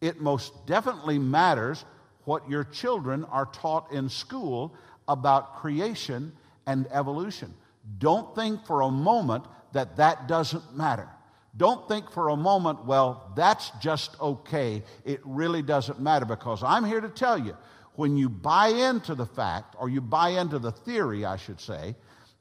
It 0.00 0.20
most 0.20 0.66
definitely 0.66 1.18
matters 1.18 1.84
what 2.24 2.48
your 2.48 2.64
children 2.64 3.24
are 3.24 3.46
taught 3.46 3.90
in 3.92 4.08
school 4.08 4.74
about 5.08 5.56
creation 5.56 6.32
and 6.66 6.86
evolution. 6.92 7.54
Don't 7.98 8.34
think 8.34 8.64
for 8.66 8.82
a 8.82 8.90
moment 8.90 9.44
that 9.72 9.96
that 9.96 10.28
doesn't 10.28 10.76
matter. 10.76 11.08
Don't 11.56 11.86
think 11.88 12.10
for 12.10 12.30
a 12.30 12.36
moment, 12.36 12.84
well, 12.84 13.32
that's 13.36 13.70
just 13.80 14.18
okay. 14.20 14.82
It 15.04 15.20
really 15.24 15.62
doesn't 15.62 16.00
matter 16.00 16.24
because 16.24 16.62
I'm 16.62 16.84
here 16.84 17.00
to 17.00 17.08
tell 17.08 17.38
you 17.38 17.56
when 17.94 18.16
you 18.16 18.28
buy 18.28 18.68
into 18.68 19.14
the 19.14 19.26
fact, 19.26 19.76
or 19.78 19.90
you 19.90 20.00
buy 20.00 20.30
into 20.30 20.58
the 20.58 20.72
theory, 20.72 21.24
I 21.26 21.36
should 21.36 21.60
say, 21.60 21.94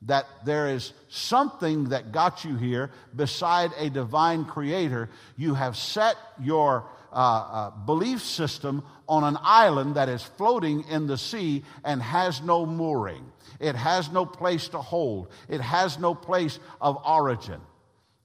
that 0.03 0.25
there 0.45 0.69
is 0.69 0.93
something 1.09 1.89
that 1.89 2.11
got 2.11 2.43
you 2.43 2.55
here 2.55 2.91
beside 3.15 3.71
a 3.77 3.89
divine 3.89 4.45
creator, 4.45 5.09
you 5.37 5.53
have 5.53 5.77
set 5.77 6.15
your 6.41 6.85
uh, 7.11 7.15
uh, 7.15 7.69
belief 7.85 8.21
system 8.21 8.83
on 9.07 9.23
an 9.23 9.37
island 9.41 9.95
that 9.95 10.09
is 10.09 10.23
floating 10.23 10.83
in 10.89 11.07
the 11.07 11.17
sea 11.17 11.63
and 11.83 12.01
has 12.01 12.41
no 12.41 12.65
mooring. 12.65 13.31
It 13.59 13.75
has 13.75 14.11
no 14.11 14.25
place 14.25 14.69
to 14.69 14.79
hold, 14.79 15.27
it 15.47 15.61
has 15.61 15.99
no 15.99 16.15
place 16.15 16.59
of 16.79 16.97
origin. 17.05 17.61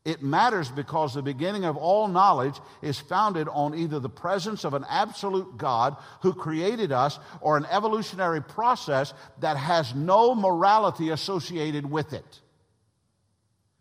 It 0.06 0.22
matters 0.22 0.70
because 0.70 1.14
the 1.14 1.20
beginning 1.20 1.64
of 1.64 1.76
all 1.76 2.06
knowledge 2.06 2.54
is 2.80 2.96
founded 2.96 3.48
on 3.48 3.74
either 3.74 3.98
the 3.98 4.08
presence 4.08 4.62
of 4.64 4.72
an 4.72 4.86
absolute 4.88 5.58
God 5.58 5.96
who 6.22 6.32
created 6.32 6.92
us 6.92 7.18
or 7.40 7.56
an 7.56 7.66
evolutionary 7.68 8.40
process 8.40 9.12
that 9.40 9.56
has 9.56 9.96
no 9.96 10.36
morality 10.36 11.10
associated 11.10 11.90
with 11.90 12.12
it. 12.12 12.40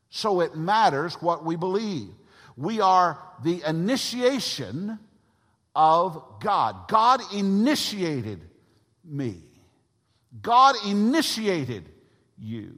So 0.10 0.41
it 0.41 0.55
matters 0.55 1.13
what 1.22 1.46
we 1.46 1.58
believe. 1.58 2.10
We 2.58 2.82
are 2.82 3.20
the 3.44 3.62
initiation 3.67 4.98
of 5.75 6.39
God. 6.39 6.88
God 6.88 7.22
initiated 7.36 8.41
me. 9.03 9.44
God 10.41 10.75
initiated 10.88 11.88
you. 12.39 12.74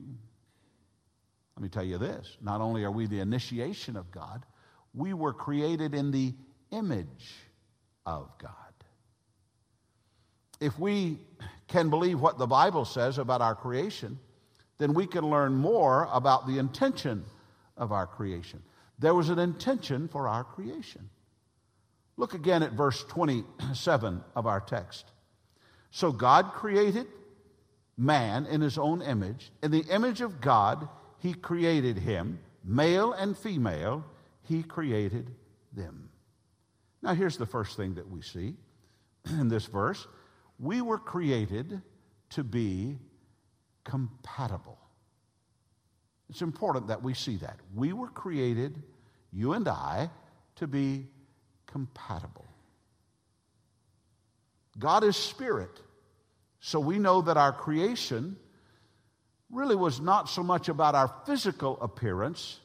Let 1.57 1.63
me 1.63 1.69
tell 1.69 1.83
you 1.83 1.97
this 1.97 2.37
not 2.39 2.61
only 2.61 2.83
are 2.83 2.91
we 2.91 3.07
the 3.07 3.19
initiation 3.19 3.95
of 3.95 4.11
God, 4.11 4.45
we 4.93 5.15
were 5.15 5.33
created 5.33 5.95
in 5.95 6.11
the 6.11 6.35
image 6.69 7.33
of 8.05 8.29
God. 8.37 8.51
If 10.59 10.77
we 10.77 11.17
can 11.67 11.89
believe 11.89 12.19
what 12.19 12.37
the 12.37 12.45
Bible 12.45 12.85
says 12.85 13.17
about 13.17 13.41
our 13.41 13.55
creation, 13.55 14.19
then 14.77 14.93
we 14.93 15.07
can 15.07 15.27
learn 15.27 15.55
more 15.55 16.07
about 16.11 16.45
the 16.45 16.59
intention 16.59 17.25
of 17.75 17.91
our 17.91 18.05
creation. 18.05 18.61
There 18.99 19.15
was 19.15 19.29
an 19.29 19.39
intention 19.39 20.09
for 20.09 20.27
our 20.27 20.43
creation. 20.43 21.09
Look 22.17 22.35
again 22.35 22.61
at 22.61 22.73
verse 22.73 23.03
27 23.05 24.23
of 24.35 24.45
our 24.45 24.59
text. 24.59 25.05
So 25.89 26.11
God 26.11 26.51
created 26.53 27.07
man 27.97 28.45
in 28.45 28.61
his 28.61 28.77
own 28.77 29.01
image. 29.01 29.51
In 29.63 29.71
the 29.71 29.85
image 29.89 30.21
of 30.21 30.39
God, 30.39 30.87
he 31.19 31.33
created 31.33 31.97
him. 31.97 32.39
Male 32.63 33.13
and 33.13 33.37
female, 33.37 34.05
he 34.43 34.63
created 34.63 35.31
them. 35.73 36.09
Now, 37.01 37.13
here's 37.13 37.37
the 37.37 37.45
first 37.45 37.77
thing 37.77 37.95
that 37.95 38.09
we 38.09 38.21
see 38.21 38.55
in 39.29 39.47
this 39.47 39.65
verse 39.65 40.07
we 40.59 40.81
were 40.81 40.97
created 40.97 41.81
to 42.31 42.43
be 42.43 42.97
compatible. 43.83 44.79
It's 46.29 46.41
important 46.41 46.87
that 46.87 47.03
we 47.03 47.13
see 47.13 47.37
that. 47.37 47.57
We 47.75 47.93
were 47.93 48.09
created, 48.09 48.81
you 49.31 49.53
and 49.53 49.67
I, 49.67 50.09
to 50.55 50.67
be 50.67 51.07
compatible. 51.67 52.45
God 54.79 55.03
is 55.03 55.15
spirit, 55.15 55.81
so 56.59 56.79
we 56.79 56.99
know 56.99 57.21
that 57.21 57.37
our 57.37 57.53
creation 57.53 58.35
really 59.51 59.75
was 59.75 59.99
not 59.99 60.29
so 60.29 60.43
much 60.43 60.69
about 60.69 60.95
our 60.95 61.11
physical 61.25 61.79
appearance 61.81 62.59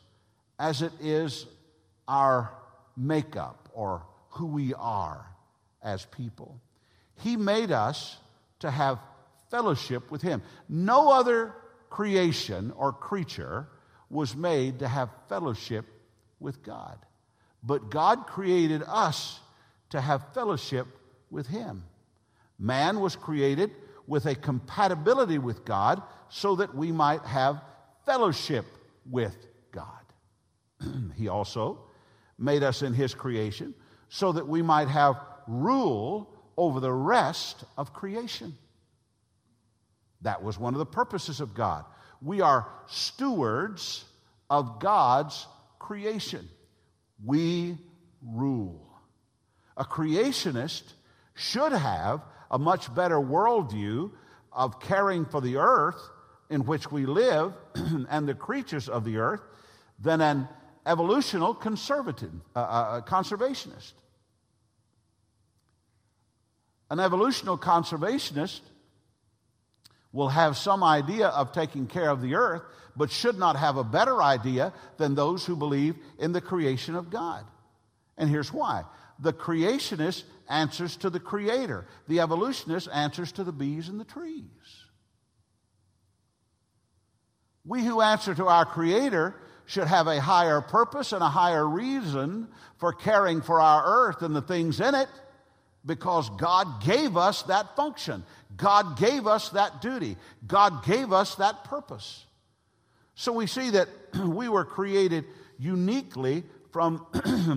as 0.58 0.82
it 0.82 0.92
is 1.00 1.46
our 2.08 2.52
makeup 2.96 3.68
or 3.72 4.02
who 4.30 4.46
we 4.46 4.74
are 4.74 5.26
as 5.82 6.04
people. 6.06 6.60
He 7.22 7.36
made 7.36 7.70
us 7.70 8.16
to 8.60 8.70
have 8.70 8.98
fellowship 9.50 10.10
with 10.10 10.22
Him. 10.22 10.42
No 10.68 11.10
other 11.12 11.54
creation 11.90 12.72
or 12.76 12.92
creature 12.92 13.68
was 14.10 14.34
made 14.34 14.80
to 14.80 14.88
have 14.88 15.10
fellowship 15.28 15.86
with 16.40 16.62
God. 16.62 16.98
But 17.62 17.90
God 17.90 18.26
created 18.26 18.82
us 18.86 19.38
to 19.90 20.00
have 20.00 20.32
fellowship 20.34 20.86
with 21.30 21.46
Him. 21.46 21.84
Man 22.58 23.00
was 23.00 23.16
created 23.16 23.70
with 24.06 24.26
a 24.26 24.34
compatibility 24.34 25.38
with 25.38 25.64
God 25.64 26.02
so 26.28 26.56
that 26.56 26.74
we 26.74 26.92
might 26.92 27.22
have 27.22 27.62
fellowship 28.04 28.66
with 29.10 29.36
God. 29.70 29.86
he 31.16 31.28
also 31.28 31.78
made 32.38 32.62
us 32.62 32.82
in 32.82 32.94
His 32.94 33.14
creation 33.14 33.74
so 34.08 34.32
that 34.32 34.46
we 34.46 34.62
might 34.62 34.88
have 34.88 35.16
rule 35.46 36.28
over 36.56 36.80
the 36.80 36.92
rest 36.92 37.64
of 37.76 37.92
creation. 37.92 38.56
That 40.22 40.42
was 40.42 40.58
one 40.58 40.74
of 40.74 40.78
the 40.78 40.86
purposes 40.86 41.40
of 41.40 41.54
God. 41.54 41.84
We 42.20 42.40
are 42.40 42.68
stewards 42.86 44.04
of 44.48 44.78
God's 44.78 45.46
creation. 45.78 46.48
We 47.24 47.78
rule. 48.24 48.86
A 49.76 49.84
creationist 49.84 50.82
should 51.34 51.72
have 51.72 52.22
a 52.52 52.58
much 52.58 52.94
better 52.94 53.16
worldview 53.16 54.10
of 54.52 54.78
caring 54.78 55.24
for 55.24 55.40
the 55.40 55.56
earth 55.56 56.00
in 56.50 56.66
which 56.66 56.92
we 56.92 57.06
live 57.06 57.54
and 58.10 58.28
the 58.28 58.34
creatures 58.34 58.88
of 58.88 59.04
the 59.04 59.16
earth 59.16 59.40
than 59.98 60.20
an 60.20 60.48
evolutional 60.84 61.54
conservative, 61.54 62.32
uh, 62.54 62.58
uh, 62.58 63.00
conservationist. 63.00 63.92
An 66.90 66.98
evolutional 66.98 67.58
conservationist 67.58 68.60
will 70.12 70.28
have 70.28 70.58
some 70.58 70.84
idea 70.84 71.28
of 71.28 71.52
taking 71.52 71.86
care 71.86 72.10
of 72.10 72.20
the 72.20 72.34
earth, 72.34 72.62
but 72.94 73.10
should 73.10 73.38
not 73.38 73.56
have 73.56 73.78
a 73.78 73.84
better 73.84 74.22
idea 74.22 74.74
than 74.98 75.14
those 75.14 75.46
who 75.46 75.56
believe 75.56 75.96
in 76.18 76.32
the 76.32 76.40
creation 76.42 76.94
of 76.94 77.08
God. 77.08 77.46
And 78.18 78.28
here's 78.28 78.52
why 78.52 78.84
the 79.22 79.32
creationist 79.32 80.24
answers 80.48 80.96
to 80.98 81.08
the 81.08 81.20
creator, 81.20 81.86
the 82.08 82.20
evolutionist 82.20 82.88
answers 82.92 83.32
to 83.32 83.44
the 83.44 83.52
bees 83.52 83.88
and 83.88 83.98
the 83.98 84.04
trees. 84.04 84.44
We 87.64 87.84
who 87.84 88.00
answer 88.00 88.34
to 88.34 88.48
our 88.48 88.66
creator 88.66 89.36
should 89.66 89.86
have 89.86 90.08
a 90.08 90.20
higher 90.20 90.60
purpose 90.60 91.12
and 91.12 91.22
a 91.22 91.28
higher 91.28 91.66
reason 91.66 92.48
for 92.78 92.92
caring 92.92 93.40
for 93.40 93.60
our 93.60 94.08
earth 94.08 94.22
and 94.22 94.34
the 94.34 94.42
things 94.42 94.80
in 94.80 94.94
it 94.96 95.08
because 95.86 96.28
God 96.30 96.82
gave 96.82 97.16
us 97.16 97.42
that 97.44 97.76
function. 97.76 98.24
God 98.56 98.98
gave 98.98 99.28
us 99.28 99.50
that 99.50 99.80
duty. 99.80 100.16
God 100.44 100.84
gave 100.84 101.12
us 101.12 101.36
that 101.36 101.62
purpose. 101.64 102.26
So 103.14 103.32
we 103.32 103.46
see 103.46 103.70
that 103.70 103.88
we 104.26 104.48
were 104.48 104.64
created 104.64 105.24
uniquely 105.58 106.42
from 106.72 107.06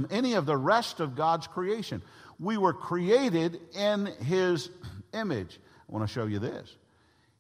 any 0.12 0.34
of 0.34 0.46
the 0.46 0.58
rest 0.58 1.00
of 1.00 1.16
God's 1.16 1.48
creation. 1.48 2.02
We 2.40 2.58
were 2.58 2.74
created 2.74 3.60
in 3.74 4.06
His 4.06 4.70
image. 5.14 5.60
I 5.90 5.92
want 5.92 6.08
to 6.08 6.14
show 6.14 6.26
you 6.26 6.40
this. 6.40 6.76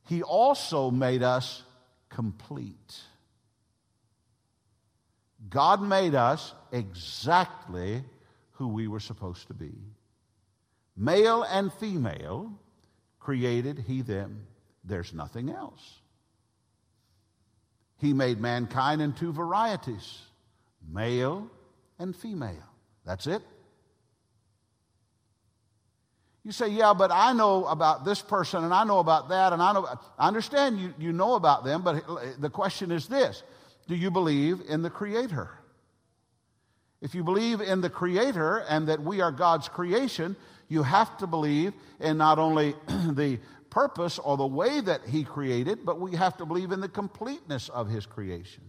He 0.07 0.23
also 0.23 0.89
made 0.89 1.21
us 1.21 1.63
complete. 2.09 3.01
God 5.49 5.81
made 5.81 6.15
us 6.15 6.53
exactly 6.71 8.03
who 8.53 8.69
we 8.69 8.87
were 8.87 8.99
supposed 8.99 9.47
to 9.47 9.53
be. 9.53 9.73
Male 10.95 11.43
and 11.43 11.73
female 11.73 12.51
created 13.19 13.83
he 13.85 14.01
them. 14.01 14.47
There's 14.83 15.13
nothing 15.13 15.49
else. 15.49 15.99
He 17.97 18.13
made 18.13 18.39
mankind 18.39 19.01
in 19.01 19.13
two 19.13 19.33
varieties 19.33 20.21
male 20.87 21.49
and 21.99 22.15
female. 22.15 22.69
That's 23.05 23.27
it. 23.27 23.41
You 26.45 26.51
say, 26.51 26.69
yeah, 26.69 26.93
but 26.93 27.11
I 27.11 27.33
know 27.33 27.65
about 27.65 28.05
this 28.05 28.21
person 28.21 28.63
and 28.63 28.71
I 28.71 28.83
know 28.83 28.99
about 28.99 29.29
that 29.29 29.51
and 29.51 29.61
I 29.61 29.73
know. 29.73 29.87
I 30.19 30.27
understand 30.27 30.79
you, 30.79 30.93
you 30.99 31.11
know 31.11 31.33
about 31.33 31.65
them, 31.65 31.81
but 31.81 32.07
uh, 32.07 32.19
the 32.39 32.51
question 32.51 32.91
is 32.91 33.07
this 33.07 33.41
Do 33.87 33.95
you 33.95 34.11
believe 34.11 34.61
in 34.69 34.83
the 34.83 34.91
Creator? 34.91 35.49
If 37.01 37.15
you 37.15 37.23
believe 37.23 37.61
in 37.61 37.81
the 37.81 37.89
Creator 37.89 38.63
and 38.69 38.87
that 38.89 39.01
we 39.01 39.21
are 39.21 39.31
God's 39.31 39.67
creation, 39.67 40.35
you 40.67 40.83
have 40.83 41.17
to 41.17 41.27
believe 41.27 41.73
in 41.99 42.17
not 42.17 42.37
only 42.37 42.75
the 42.87 43.39
purpose 43.71 44.19
or 44.19 44.37
the 44.37 44.45
way 44.45 44.81
that 44.81 45.01
He 45.07 45.23
created, 45.23 45.83
but 45.83 45.99
we 45.99 46.15
have 46.15 46.37
to 46.37 46.45
believe 46.45 46.71
in 46.71 46.79
the 46.79 46.89
completeness 46.89 47.69
of 47.69 47.89
His 47.89 48.05
creation. 48.05 48.63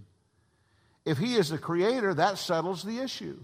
If 1.07 1.19
He 1.19 1.37
is 1.37 1.49
the 1.49 1.57
Creator, 1.57 2.14
that 2.14 2.37
settles 2.37 2.83
the 2.83 2.99
issue. 2.99 3.38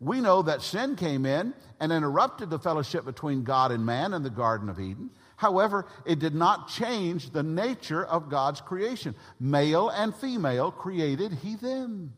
We 0.00 0.22
know 0.22 0.40
that 0.42 0.62
sin 0.62 0.96
came 0.96 1.26
in 1.26 1.52
and 1.78 1.92
interrupted 1.92 2.48
the 2.48 2.58
fellowship 2.58 3.04
between 3.04 3.44
God 3.44 3.70
and 3.70 3.84
man 3.84 4.14
in 4.14 4.22
the 4.22 4.30
Garden 4.30 4.70
of 4.70 4.80
Eden. 4.80 5.10
However, 5.36 5.86
it 6.06 6.18
did 6.18 6.34
not 6.34 6.68
change 6.68 7.30
the 7.30 7.42
nature 7.42 8.02
of 8.02 8.30
God's 8.30 8.62
creation. 8.62 9.14
Male 9.38 9.90
and 9.90 10.14
female 10.14 10.70
created 10.70 11.32
He 11.32 11.54
them. 11.56 12.14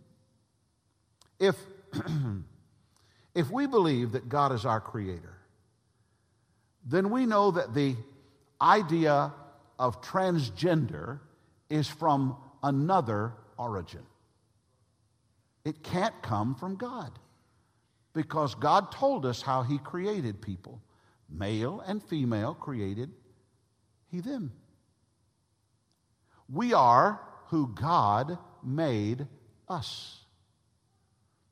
If, 1.40 1.57
if 3.35 3.51
we 3.51 3.66
believe 3.66 4.12
that 4.12 4.29
God 4.29 4.53
is 4.53 4.64
our 4.64 4.81
Creator, 4.81 5.37
then 6.87 7.11
we 7.11 7.27
know 7.27 7.51
that 7.51 7.75
the 7.75 7.96
idea 8.61 9.33
of 9.77 10.01
transgender 10.03 11.18
is 11.68 11.88
from 11.88 12.37
another 12.62 13.33
origin. 13.59 14.03
It 15.64 15.83
can't 15.83 16.14
come 16.22 16.55
from 16.55 16.77
God 16.77 17.18
because 18.12 18.55
God 18.55 18.92
told 18.92 19.25
us 19.25 19.42
how 19.42 19.62
He 19.62 19.79
created 19.79 20.42
people. 20.42 20.83
Male 21.31 21.81
and 21.87 22.03
female 22.03 22.55
created 22.55 23.11
He 24.11 24.20
them. 24.20 24.53
We 26.53 26.75
are 26.75 27.20
who 27.48 27.68
God 27.68 28.38
made 28.62 29.27
us. 29.68 30.18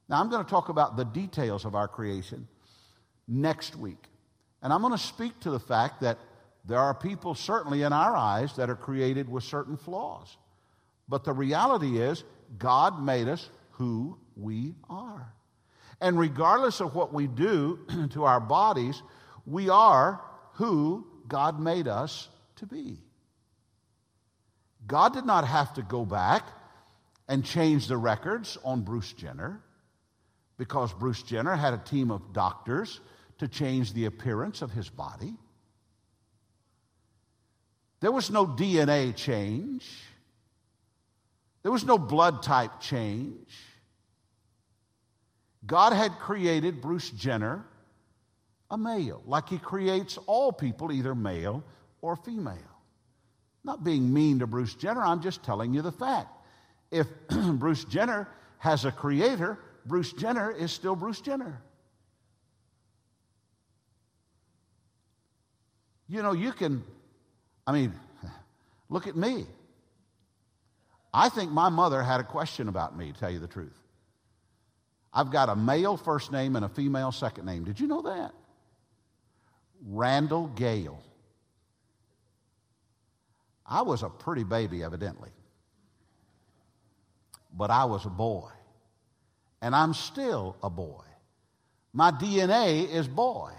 Now, 0.08 0.20
I'm 0.20 0.28
going 0.28 0.44
to 0.44 0.50
talk 0.50 0.68
about 0.68 0.96
the 0.96 1.04
details 1.04 1.64
of 1.64 1.74
our 1.74 1.86
creation 1.86 2.48
next 3.28 3.76
week. 3.76 4.08
And 4.62 4.72
I'm 4.72 4.80
going 4.80 4.92
to 4.92 4.98
speak 4.98 5.38
to 5.40 5.50
the 5.50 5.60
fact 5.60 6.00
that 6.00 6.18
there 6.64 6.80
are 6.80 6.92
people, 6.92 7.34
certainly 7.34 7.82
in 7.82 7.92
our 7.92 8.16
eyes, 8.16 8.56
that 8.56 8.68
are 8.68 8.76
created 8.76 9.28
with 9.28 9.44
certain 9.44 9.76
flaws. 9.76 10.36
But 11.08 11.24
the 11.24 11.32
reality 11.32 11.98
is, 11.98 12.24
God 12.58 13.02
made 13.02 13.28
us 13.28 13.48
who 13.80 14.18
we 14.36 14.74
are. 14.90 15.32
And 16.02 16.18
regardless 16.18 16.82
of 16.82 16.94
what 16.94 17.14
we 17.14 17.26
do 17.26 17.78
to 18.10 18.24
our 18.24 18.38
bodies, 18.38 19.02
we 19.46 19.70
are 19.70 20.20
who 20.52 21.06
God 21.26 21.58
made 21.58 21.88
us 21.88 22.28
to 22.56 22.66
be. 22.66 22.98
God 24.86 25.14
did 25.14 25.24
not 25.24 25.46
have 25.46 25.72
to 25.74 25.82
go 25.82 26.04
back 26.04 26.46
and 27.26 27.42
change 27.42 27.86
the 27.86 27.96
records 27.96 28.58
on 28.64 28.82
Bruce 28.82 29.14
Jenner 29.14 29.62
because 30.58 30.92
Bruce 30.92 31.22
Jenner 31.22 31.56
had 31.56 31.72
a 31.72 31.78
team 31.78 32.10
of 32.10 32.34
doctors 32.34 33.00
to 33.38 33.48
change 33.48 33.94
the 33.94 34.04
appearance 34.04 34.60
of 34.60 34.70
his 34.70 34.90
body. 34.90 35.32
There 38.00 38.12
was 38.12 38.30
no 38.30 38.46
DNA 38.46 39.16
change. 39.16 39.88
There 41.62 41.72
was 41.72 41.86
no 41.86 41.96
blood 41.96 42.42
type 42.42 42.80
change. 42.80 43.48
God 45.66 45.92
had 45.92 46.12
created 46.18 46.80
Bruce 46.80 47.10
Jenner 47.10 47.64
a 48.70 48.78
male, 48.78 49.22
like 49.26 49.48
He 49.48 49.58
creates 49.58 50.16
all 50.26 50.52
people, 50.52 50.92
either 50.92 51.14
male 51.14 51.64
or 52.00 52.16
female. 52.16 52.56
Not 53.64 53.84
being 53.84 54.12
mean 54.12 54.38
to 54.38 54.46
Bruce 54.46 54.74
Jenner, 54.74 55.02
I'm 55.02 55.20
just 55.20 55.42
telling 55.42 55.74
you 55.74 55.82
the 55.82 55.92
fact. 55.92 56.28
If 56.90 57.06
Bruce 57.28 57.84
Jenner 57.84 58.28
has 58.58 58.84
a 58.84 58.92
creator, 58.92 59.58
Bruce 59.86 60.12
Jenner 60.12 60.50
is 60.50 60.72
still 60.72 60.96
Bruce 60.96 61.20
Jenner. 61.20 61.60
You 66.08 66.22
know, 66.22 66.32
you 66.32 66.52
can, 66.52 66.82
I 67.66 67.72
mean, 67.72 67.92
look 68.88 69.06
at 69.06 69.16
me. 69.16 69.46
I 71.12 71.28
think 71.28 71.50
my 71.50 71.68
mother 71.68 72.02
had 72.02 72.20
a 72.20 72.24
question 72.24 72.68
about 72.68 72.96
me, 72.96 73.12
to 73.12 73.18
tell 73.18 73.30
you 73.30 73.38
the 73.40 73.48
truth. 73.48 73.76
I've 75.12 75.30
got 75.30 75.48
a 75.48 75.56
male 75.56 75.96
first 75.96 76.30
name 76.30 76.56
and 76.56 76.64
a 76.64 76.68
female 76.68 77.12
second 77.12 77.46
name. 77.46 77.64
Did 77.64 77.80
you 77.80 77.86
know 77.86 78.02
that? 78.02 78.32
Randall 79.86 80.48
Gale. 80.48 81.02
I 83.66 83.82
was 83.82 84.02
a 84.02 84.08
pretty 84.08 84.44
baby, 84.44 84.82
evidently. 84.82 85.30
But 87.52 87.70
I 87.70 87.84
was 87.84 88.04
a 88.04 88.10
boy. 88.10 88.50
And 89.62 89.74
I'm 89.74 89.94
still 89.94 90.56
a 90.62 90.70
boy. 90.70 91.04
My 91.92 92.10
DNA 92.10 92.88
is 92.88 93.08
boy. 93.08 93.52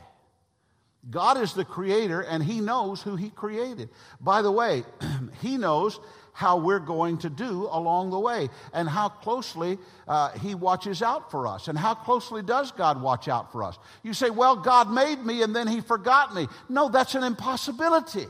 God 1.10 1.38
is 1.38 1.54
the 1.54 1.66
creator 1.66 2.22
and 2.22 2.44
He 2.44 2.60
knows 2.60 3.02
who 3.02 3.16
He 3.16 3.30
created. 3.30 3.90
By 4.20 4.42
the 4.42 4.52
way, 4.52 4.84
He 5.42 5.58
knows 5.58 6.00
how 6.34 6.58
we're 6.58 6.80
going 6.80 7.18
to 7.20 7.30
do 7.30 7.68
along 7.72 8.12
the 8.12 8.20
way 8.20 8.50
and 8.74 8.88
how 8.88 9.10
closely 9.10 9.78
uh, 10.08 10.32
He 10.40 10.56
watches 10.56 11.02
out 11.02 11.32
for 11.32 11.48
us. 11.48 11.68
And 11.68 11.78
how 11.78 11.94
closely 11.94 12.42
does 12.42 12.72
God 12.72 13.02
watch 13.02 13.28
out 13.28 13.52
for 13.52 13.64
us? 13.64 13.78
You 14.04 14.14
say, 14.14 14.30
well, 14.30 14.56
God 14.56 14.92
made 14.92 15.26
me 15.26 15.44
and 15.44 15.56
then 15.56 15.68
He 15.68 15.82
forgot 15.82 16.34
me. 16.34 16.48
No, 16.70 16.90
that's 16.90 17.16
an 17.16 17.24
impossibility. 17.24 18.28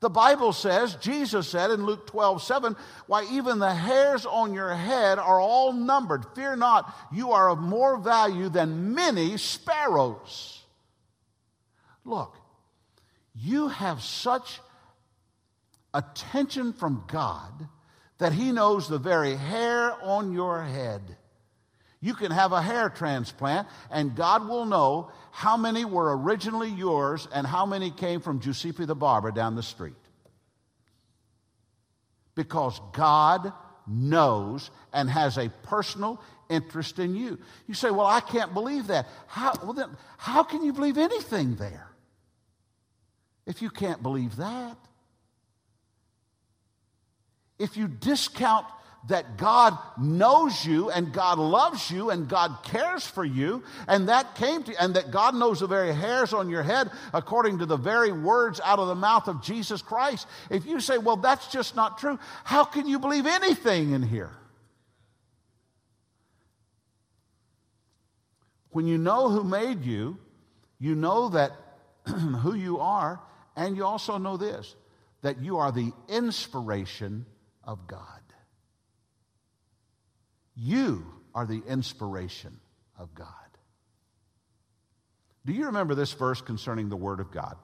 The 0.00 0.10
Bible 0.10 0.52
says, 0.52 0.94
Jesus 0.96 1.48
said 1.48 1.70
in 1.70 1.86
Luke 1.86 2.06
12, 2.06 2.42
7, 2.42 2.76
why 3.06 3.26
even 3.30 3.58
the 3.58 3.72
hairs 3.72 4.26
on 4.26 4.52
your 4.52 4.74
head 4.74 5.18
are 5.18 5.40
all 5.40 5.72
numbered. 5.72 6.26
Fear 6.34 6.56
not, 6.56 6.94
you 7.10 7.32
are 7.32 7.48
of 7.48 7.58
more 7.58 7.96
value 7.96 8.50
than 8.50 8.94
many 8.94 9.38
sparrows. 9.38 10.62
Look, 12.04 12.36
you 13.34 13.68
have 13.68 14.02
such 14.02 14.60
attention 15.96 16.72
from 16.74 17.04
God 17.08 17.68
that 18.18 18.32
He 18.32 18.52
knows 18.52 18.88
the 18.88 18.98
very 18.98 19.34
hair 19.34 19.92
on 20.02 20.32
your 20.32 20.62
head. 20.62 21.16
You 22.00 22.14
can 22.14 22.30
have 22.30 22.52
a 22.52 22.62
hair 22.62 22.90
transplant, 22.90 23.66
and 23.90 24.14
God 24.14 24.48
will 24.48 24.66
know 24.66 25.10
how 25.32 25.56
many 25.56 25.84
were 25.84 26.16
originally 26.16 26.68
yours 26.68 27.26
and 27.32 27.46
how 27.46 27.66
many 27.66 27.90
came 27.90 28.20
from 28.20 28.40
Giuseppe 28.40 28.84
the 28.84 28.94
barber 28.94 29.30
down 29.30 29.56
the 29.56 29.62
street. 29.62 29.94
Because 32.34 32.78
God 32.92 33.52
knows 33.86 34.70
and 34.92 35.08
has 35.08 35.38
a 35.38 35.48
personal 35.62 36.20
interest 36.50 36.98
in 36.98 37.14
you. 37.14 37.38
You 37.66 37.74
say, 37.74 37.90
Well, 37.90 38.06
I 38.06 38.20
can't 38.20 38.52
believe 38.52 38.88
that. 38.88 39.08
How, 39.26 39.54
well, 39.62 39.72
then, 39.72 39.90
how 40.18 40.42
can 40.42 40.62
you 40.62 40.74
believe 40.74 40.98
anything 40.98 41.56
there 41.56 41.88
if 43.46 43.62
you 43.62 43.70
can't 43.70 44.02
believe 44.02 44.36
that? 44.36 44.76
If 47.58 47.76
you 47.76 47.88
discount 47.88 48.66
that 49.08 49.36
God 49.36 49.78
knows 49.98 50.64
you 50.64 50.90
and 50.90 51.12
God 51.12 51.38
loves 51.38 51.90
you 51.90 52.10
and 52.10 52.28
God 52.28 52.58
cares 52.64 53.06
for 53.06 53.24
you 53.24 53.62
and 53.86 54.08
that 54.08 54.34
came 54.34 54.62
to 54.64 54.82
and 54.82 54.94
that 54.94 55.10
God 55.10 55.34
knows 55.34 55.60
the 55.60 55.66
very 55.66 55.92
hairs 55.92 56.32
on 56.32 56.48
your 56.48 56.62
head 56.62 56.90
according 57.12 57.58
to 57.58 57.66
the 57.66 57.76
very 57.76 58.10
words 58.10 58.60
out 58.64 58.78
of 58.78 58.88
the 58.88 58.94
mouth 58.94 59.28
of 59.28 59.42
Jesus 59.42 59.80
Christ. 59.80 60.26
If 60.50 60.66
you 60.66 60.80
say, 60.80 60.98
"Well, 60.98 61.16
that's 61.16 61.46
just 61.48 61.76
not 61.76 61.98
true," 61.98 62.18
how 62.44 62.64
can 62.64 62.88
you 62.88 62.98
believe 62.98 63.26
anything 63.26 63.92
in 63.92 64.02
here? 64.02 64.32
When 68.70 68.86
you 68.86 68.98
know 68.98 69.28
who 69.28 69.44
made 69.44 69.84
you, 69.84 70.18
you 70.78 70.94
know 70.94 71.28
that 71.30 71.52
who 72.06 72.54
you 72.54 72.80
are 72.80 73.20
and 73.54 73.76
you 73.76 73.84
also 73.84 74.18
know 74.18 74.36
this 74.36 74.74
that 75.22 75.40
you 75.40 75.56
are 75.58 75.72
the 75.72 75.92
inspiration 76.08 77.24
of 77.66 77.86
God. 77.86 78.00
You 80.54 81.04
are 81.34 81.46
the 81.46 81.62
inspiration 81.66 82.58
of 82.98 83.14
God. 83.14 83.28
Do 85.44 85.52
you 85.52 85.66
remember 85.66 85.94
this 85.94 86.12
verse 86.12 86.40
concerning 86.40 86.88
the 86.88 86.96
word 86.96 87.20
of 87.20 87.30
God? 87.30 87.56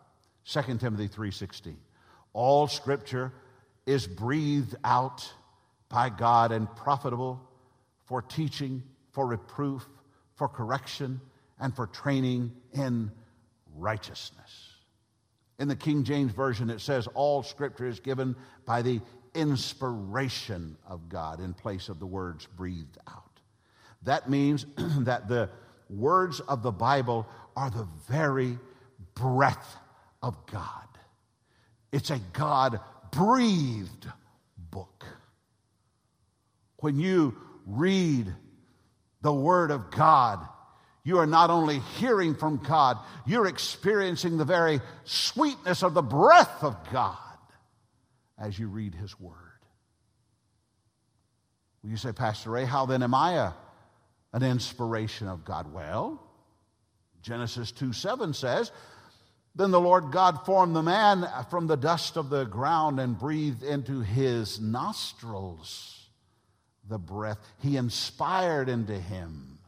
2 0.44 0.78
Timothy 0.78 1.08
3:16. 1.08 1.76
All 2.32 2.66
scripture 2.66 3.32
is 3.86 4.06
breathed 4.06 4.76
out 4.84 5.32
by 5.88 6.08
God 6.08 6.52
and 6.52 6.74
profitable 6.76 7.40
for 8.04 8.22
teaching, 8.22 8.82
for 9.10 9.26
reproof, 9.26 9.86
for 10.34 10.48
correction, 10.48 11.20
and 11.58 11.74
for 11.74 11.86
training 11.86 12.52
in 12.72 13.10
righteousness. 13.76 14.70
In 15.58 15.68
the 15.68 15.76
King 15.76 16.04
James 16.04 16.32
Version, 16.32 16.70
it 16.70 16.80
says, 16.80 17.06
All 17.08 17.42
scripture 17.42 17.86
is 17.86 18.00
given 18.00 18.34
by 18.64 18.82
the 18.82 19.00
inspiration 19.35 20.77
of 20.87 21.09
God 21.09 21.40
in 21.40 21.55
place 21.55 21.88
of 21.88 21.99
the 21.99 22.07
words 22.07 22.47
breathed 22.57 22.99
out. 23.09 23.40
That 24.03 24.29
means 24.29 24.66
that 24.77 25.29
the 25.29 25.51
words 25.88 26.40
of 26.40 26.62
the 26.62 26.73
Bible 26.73 27.27
are 27.57 27.71
the 27.71 27.87
very 28.09 28.59
breath 29.14 29.77
of 30.23 30.47
God. 30.47 30.88
It's 31.92 32.11
a 32.11 32.21
God 32.33 32.81
breathed 33.11 34.07
book. 34.71 35.05
When 36.79 36.99
you 36.99 37.37
read 37.66 38.33
the 39.21 39.33
Word 39.33 39.71
of 39.71 39.90
God, 39.90 40.40
you 41.05 41.18
are 41.18 41.27
not 41.27 41.51
only 41.51 41.81
hearing 41.99 42.35
from 42.35 42.59
God, 42.59 42.97
you're 43.27 43.47
experiencing 43.47 44.37
the 44.37 44.45
very 44.45 44.81
sweetness 45.05 45.83
of 45.83 45.95
the 45.95 46.03
breath 46.03 46.62
of 46.62 46.77
God 46.92 47.18
as 48.42 48.59
you 48.59 48.66
read 48.66 48.94
His 48.94 49.18
Word. 49.18 49.37
Well, 51.83 51.90
you 51.90 51.96
say, 51.96 52.12
Pastor 52.12 52.50
Ray, 52.50 52.64
how 52.64 52.87
then 52.87 53.02
am 53.02 53.14
I 53.14 53.35
a, 53.35 53.52
an 54.33 54.42
inspiration 54.42 55.28
of 55.28 55.44
God? 55.44 55.72
Well, 55.72 56.20
Genesis 57.22 57.70
2 57.70 57.92
7 57.92 58.35
says, 58.35 58.72
Then 59.55 59.70
the 59.70 59.81
Lord 59.81 60.11
God 60.11 60.44
formed 60.44 60.74
the 60.74 60.83
man 60.83 61.26
from 61.50 61.68
the 61.68 61.76
dust 61.76 62.16
of 62.16 62.31
the 62.31 62.44
ground 62.44 62.98
and 62.98 63.18
breathed 63.18 63.62
into 63.62 64.00
his 64.00 64.61
nostrils 64.61 66.09
the 66.88 66.98
breath. 66.98 67.38
He 67.61 67.76
inspired 67.76 68.68
into 68.68 68.98
him 68.98 69.61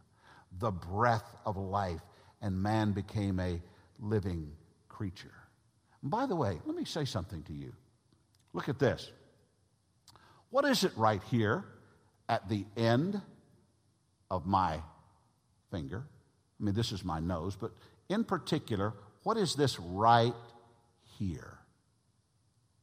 the 0.58 0.72
breath 0.72 1.36
of 1.46 1.56
life, 1.56 2.00
and 2.42 2.60
man 2.60 2.90
became 2.90 3.38
a 3.38 3.62
living 4.00 4.50
creature. 4.88 5.32
And 6.02 6.10
by 6.10 6.26
the 6.26 6.36
way, 6.36 6.58
let 6.64 6.76
me 6.76 6.84
say 6.84 7.04
something 7.04 7.42
to 7.44 7.52
you. 7.52 7.72
Look 8.54 8.70
at 8.70 8.78
this. 8.78 9.10
What 10.48 10.64
is 10.64 10.84
it 10.84 10.92
right 10.96 11.20
here 11.30 11.64
at 12.28 12.48
the 12.48 12.64
end 12.76 13.20
of 14.30 14.46
my 14.46 14.80
finger? 15.70 16.04
I 16.60 16.64
mean, 16.64 16.74
this 16.74 16.92
is 16.92 17.04
my 17.04 17.18
nose, 17.18 17.56
but 17.56 17.72
in 18.08 18.24
particular, 18.24 18.94
what 19.24 19.36
is 19.36 19.56
this 19.56 19.78
right 19.78 20.32
here? 21.18 21.58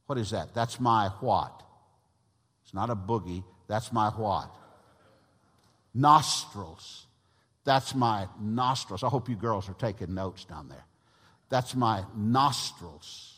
What 0.06 0.18
is 0.18 0.30
that? 0.30 0.54
That's 0.54 0.78
my 0.78 1.08
what? 1.20 1.62
It's 2.64 2.74
not 2.74 2.90
a 2.90 2.96
boogie. 2.96 3.42
That's 3.66 3.92
my 3.92 4.10
what? 4.10 4.54
Nostrils. 5.94 7.06
That's 7.64 7.94
my 7.94 8.28
nostrils. 8.38 9.02
I 9.02 9.08
hope 9.08 9.28
you 9.28 9.36
girls 9.36 9.70
are 9.70 9.74
taking 9.74 10.14
notes 10.14 10.44
down 10.44 10.68
there. 10.68 10.84
That's 11.48 11.74
my 11.74 12.04
nostrils. 12.14 13.31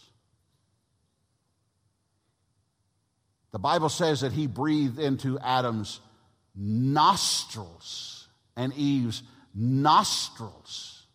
The 3.54 3.60
Bible 3.60 3.88
says 3.88 4.22
that 4.22 4.32
he 4.32 4.48
breathed 4.48 4.98
into 4.98 5.38
Adam's 5.38 6.00
nostrils 6.56 8.26
and 8.56 8.72
Eve's 8.74 9.22
nostrils 9.54 11.06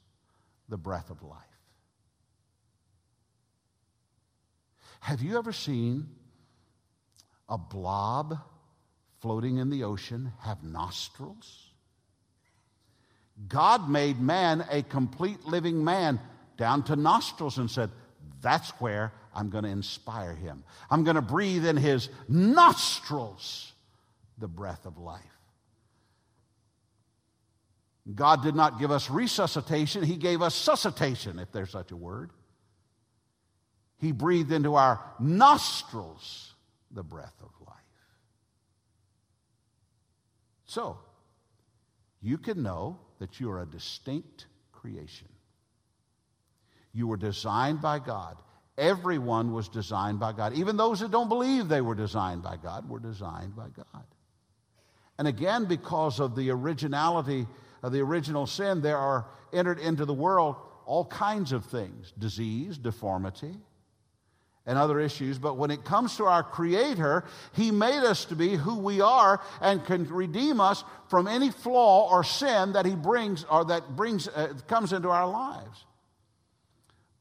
the 0.69 0.78
breath 0.78 1.10
of 1.10 1.21
life. 1.21 1.36
Have 5.02 5.21
you 5.21 5.38
ever 5.38 5.52
seen 5.52 6.08
a 7.49 7.58
blob 7.58 8.39
floating 9.19 9.58
in 9.58 9.69
the 9.69 9.84
ocean 9.84 10.32
have 10.39 10.63
nostrils? 10.63 11.73
God 13.49 13.89
made 13.89 14.21
man 14.21 14.65
a 14.71 14.82
complete 14.82 15.43
living 15.43 15.84
man 15.84 16.21
down 16.56 16.84
to 16.84 16.95
nostrils 16.95 17.58
and 17.58 17.69
said, 17.69 17.91
That's 18.41 18.69
where 18.82 19.13
I'm 19.36 19.49
going 19.49 19.63
to 19.63 19.69
inspire 19.69 20.34
him. 20.34 20.63
I'm 20.89 21.04
going 21.04 21.15
to 21.15 21.21
breathe 21.21 21.65
in 21.65 21.78
his 21.78 22.10
nostrils 22.28 23.73
the 24.38 24.47
breath 24.47 24.86
of 24.86 24.97
life. 24.97 25.23
God 28.15 28.43
did 28.43 28.56
not 28.56 28.80
give 28.80 28.91
us 28.91 29.10
resuscitation, 29.10 30.04
He 30.04 30.17
gave 30.17 30.41
us 30.41 30.56
suscitation, 30.56 31.39
if 31.39 31.52
there's 31.52 31.71
such 31.71 31.91
a 31.91 31.95
word. 31.95 32.32
He 33.97 34.12
breathed 34.12 34.52
into 34.52 34.75
our 34.75 34.99
nostrils 35.19 36.54
the 36.91 37.04
breath 37.04 37.36
of 37.41 37.49
life. 37.67 37.75
So, 40.65 40.97
you 42.21 42.38
can 42.38 42.63
know 42.63 42.99
that 43.19 43.39
you 43.39 43.52
are 43.52 43.62
a 43.62 43.65
distinct 43.65 44.47
creation. 44.71 45.29
You 46.93 47.08
were 47.08 47.17
designed 47.17 47.82
by 47.82 47.99
God. 47.99 48.38
Everyone 48.78 49.54
was 49.54 49.67
designed 49.67 50.19
by 50.19 50.32
God. 50.32 50.54
Even 50.54 50.78
those 50.78 51.02
that 51.02 51.12
don't 51.12 51.30
believe 51.30 51.67
they 51.67 51.82
were 51.82 51.95
designed 51.95 52.43
by 52.43 52.58
God 52.58 52.89
were 52.89 52.99
designed 52.99 53.56
by 53.56 53.67
God. 53.75 54.06
And 55.17 55.28
again, 55.28 55.65
because 55.65 56.19
of 56.19 56.36
the 56.36 56.49
originality 56.49 57.45
of 57.84 57.91
the 57.91 57.99
original 57.99 58.47
sin, 58.47 58.82
there 58.82 58.97
are 58.97 59.25
entered 59.52 59.80
into 59.80 60.06
the 60.06 60.13
world 60.13 60.56
all 60.86 61.06
kinds 61.06 61.52
of 61.52 61.65
things 61.65 62.13
disease, 62.17 62.78
deformity, 62.78 63.54
and 64.65 64.78
other 64.78 64.99
issues. 64.99 65.38
But 65.38 65.58
when 65.58 65.71
it 65.71 65.84
comes 65.84 66.15
to 66.17 66.25
our 66.25 66.43
Creator, 66.43 67.25
He 67.54 67.71
made 67.71 68.04
us 68.04 68.25
to 68.25 68.36
be 68.36 68.56
who 68.56 68.80
we 68.80 69.02
are 69.02 69.41
and 69.62 69.84
can 69.84 70.08
redeem 70.08 70.62
us 70.62 70.84
from 71.10 71.28
any 71.28 71.52
flaw 71.52 72.10
or 72.10 72.23
sin 72.23 72.73
that 72.73 72.86
He 72.86 72.95
brings 72.95 73.43
or 73.45 73.65
that 73.65 73.95
brings 73.95 74.28
uh, 74.30 74.54
comes 74.67 74.93
into 74.93 75.10
our 75.10 75.28
lives. 75.28 75.86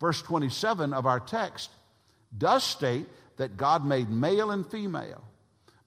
Verse 0.00 0.22
27 0.22 0.92
of 0.92 1.06
our 1.06 1.20
text 1.20 1.70
does 2.36 2.62
state 2.62 3.06
that 3.36 3.56
God 3.56 3.84
made 3.84 4.10
male 4.10 4.50
and 4.50 4.66
female, 4.66 5.24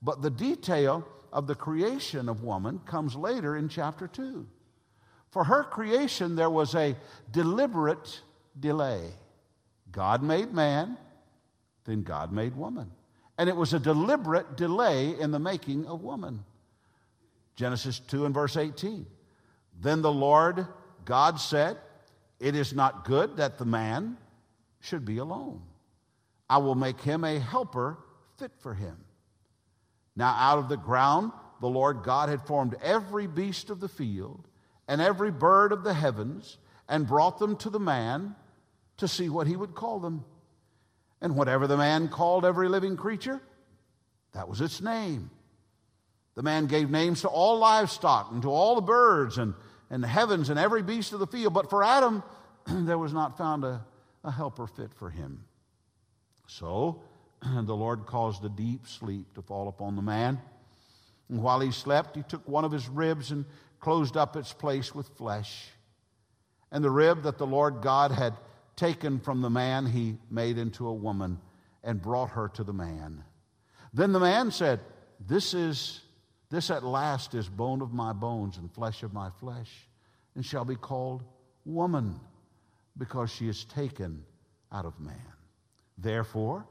but 0.01 0.21
the 0.21 0.29
detail 0.29 1.07
of 1.31 1.47
the 1.47 1.55
creation 1.55 2.27
of 2.27 2.43
woman 2.43 2.79
comes 2.85 3.15
later 3.15 3.55
in 3.55 3.69
chapter 3.69 4.07
2. 4.07 4.45
For 5.29 5.45
her 5.45 5.63
creation, 5.63 6.35
there 6.35 6.49
was 6.49 6.75
a 6.75 6.95
deliberate 7.31 8.21
delay. 8.59 9.11
God 9.91 10.23
made 10.23 10.53
man, 10.53 10.97
then 11.85 12.03
God 12.03 12.31
made 12.33 12.55
woman. 12.55 12.91
And 13.37 13.49
it 13.49 13.55
was 13.55 13.73
a 13.73 13.79
deliberate 13.79 14.57
delay 14.57 15.17
in 15.19 15.31
the 15.31 15.39
making 15.39 15.87
of 15.87 16.01
woman. 16.01 16.43
Genesis 17.55 17.99
2 17.99 18.25
and 18.25 18.33
verse 18.33 18.57
18. 18.57 19.05
Then 19.79 20.01
the 20.01 20.11
Lord 20.11 20.67
God 21.05 21.39
said, 21.39 21.77
It 22.41 22.55
is 22.55 22.73
not 22.73 23.05
good 23.05 23.37
that 23.37 23.59
the 23.59 23.65
man 23.65 24.17
should 24.79 25.05
be 25.05 25.19
alone. 25.19 25.61
I 26.49 26.57
will 26.57 26.73
make 26.73 26.99
him 26.99 27.23
a 27.23 27.37
helper 27.39 27.99
fit 28.37 28.51
for 28.57 28.73
him. 28.73 28.97
Now, 30.15 30.35
out 30.37 30.57
of 30.57 30.67
the 30.67 30.75
ground, 30.75 31.33
the 31.61 31.69
Lord 31.69 32.01
God 32.03 32.29
had 32.29 32.41
formed 32.41 32.75
every 32.81 33.27
beast 33.27 33.69
of 33.69 33.79
the 33.79 33.87
field 33.87 34.47
and 34.87 34.99
every 34.99 35.29
bird 35.29 35.71
of 35.71 35.83
the 35.83 35.93
heavens 35.93 36.57
and 36.89 37.07
brought 37.07 37.37
them 37.37 37.57
to 37.57 37.69
the 37.69 37.79
man 37.79 38.35
to 38.97 39.07
see 39.07 39.29
what 39.29 39.45
he 39.45 39.55
would 39.55 39.75
call 39.75 39.99
them. 39.99 40.25
And 41.21 41.35
whatever 41.35 41.67
the 41.67 41.77
man 41.77 42.07
called 42.07 42.43
every 42.43 42.67
living 42.67 42.97
creature, 42.97 43.39
that 44.33 44.49
was 44.49 44.61
its 44.61 44.81
name. 44.81 45.29
The 46.33 46.41
man 46.41 46.65
gave 46.65 46.89
names 46.89 47.21
to 47.21 47.27
all 47.27 47.59
livestock 47.59 48.31
and 48.31 48.41
to 48.41 48.49
all 48.49 48.73
the 48.73 48.81
birds 48.81 49.37
and, 49.37 49.53
and 49.91 50.01
the 50.01 50.07
heavens 50.07 50.49
and 50.49 50.57
every 50.57 50.81
beast 50.81 51.13
of 51.13 51.19
the 51.19 51.27
field. 51.27 51.53
But 51.53 51.69
for 51.69 51.83
Adam, 51.83 52.23
there 52.65 52.97
was 52.97 53.13
not 53.13 53.37
found 53.37 53.63
a, 53.63 53.85
a 54.23 54.31
helper 54.31 54.65
fit 54.65 54.91
for 54.95 55.11
him. 55.11 55.43
So 56.47 57.03
the 57.43 57.75
Lord 57.75 58.07
caused 58.07 58.43
a 58.43 58.49
deep 58.49 58.87
sleep 58.87 59.33
to 59.35 59.41
fall 59.41 59.67
upon 59.67 59.95
the 59.95 60.01
man. 60.01 60.39
And 61.29 61.43
while 61.43 61.59
he 61.59 61.71
slept, 61.71 62.15
he 62.15 62.23
took 62.23 62.47
one 62.47 62.65
of 62.65 62.71
his 62.71 62.87
ribs 62.87 63.31
and 63.31 63.45
closed 63.79 64.15
up 64.15 64.35
its 64.35 64.53
place 64.53 64.95
with 64.95 65.07
flesh. 65.09 65.67
And 66.71 66.83
the 66.83 66.89
rib 66.89 67.23
that 67.23 67.37
the 67.37 67.45
Lord 67.45 67.81
God 67.81 68.11
had 68.11 68.33
taken 68.77 69.19
from 69.19 69.41
the 69.41 69.49
man, 69.49 69.85
he 69.85 70.17
made 70.29 70.57
into 70.57 70.87
a 70.87 70.93
woman 70.93 71.37
and 71.83 72.01
brought 72.01 72.29
her 72.31 72.47
to 72.49 72.63
the 72.63 72.73
man. 72.73 73.23
Then 73.93 74.13
the 74.13 74.19
man 74.21 74.51
said, 74.51 74.79
This 75.19 75.53
is 75.53 76.01
this 76.51 76.69
at 76.69 76.83
last 76.83 77.33
is 77.33 77.49
bone 77.49 77.81
of 77.81 77.93
my 77.93 78.13
bones 78.13 78.57
and 78.57 78.71
flesh 78.71 79.01
of 79.01 79.13
my 79.13 79.29
flesh, 79.39 79.87
and 80.35 80.45
shall 80.45 80.65
be 80.65 80.75
called 80.75 81.23
woman, 81.65 82.19
because 82.97 83.31
she 83.31 83.47
is 83.47 83.65
taken 83.65 84.23
out 84.71 84.85
of 84.85 84.99
man. 84.99 85.15
Therefore, 85.97 86.67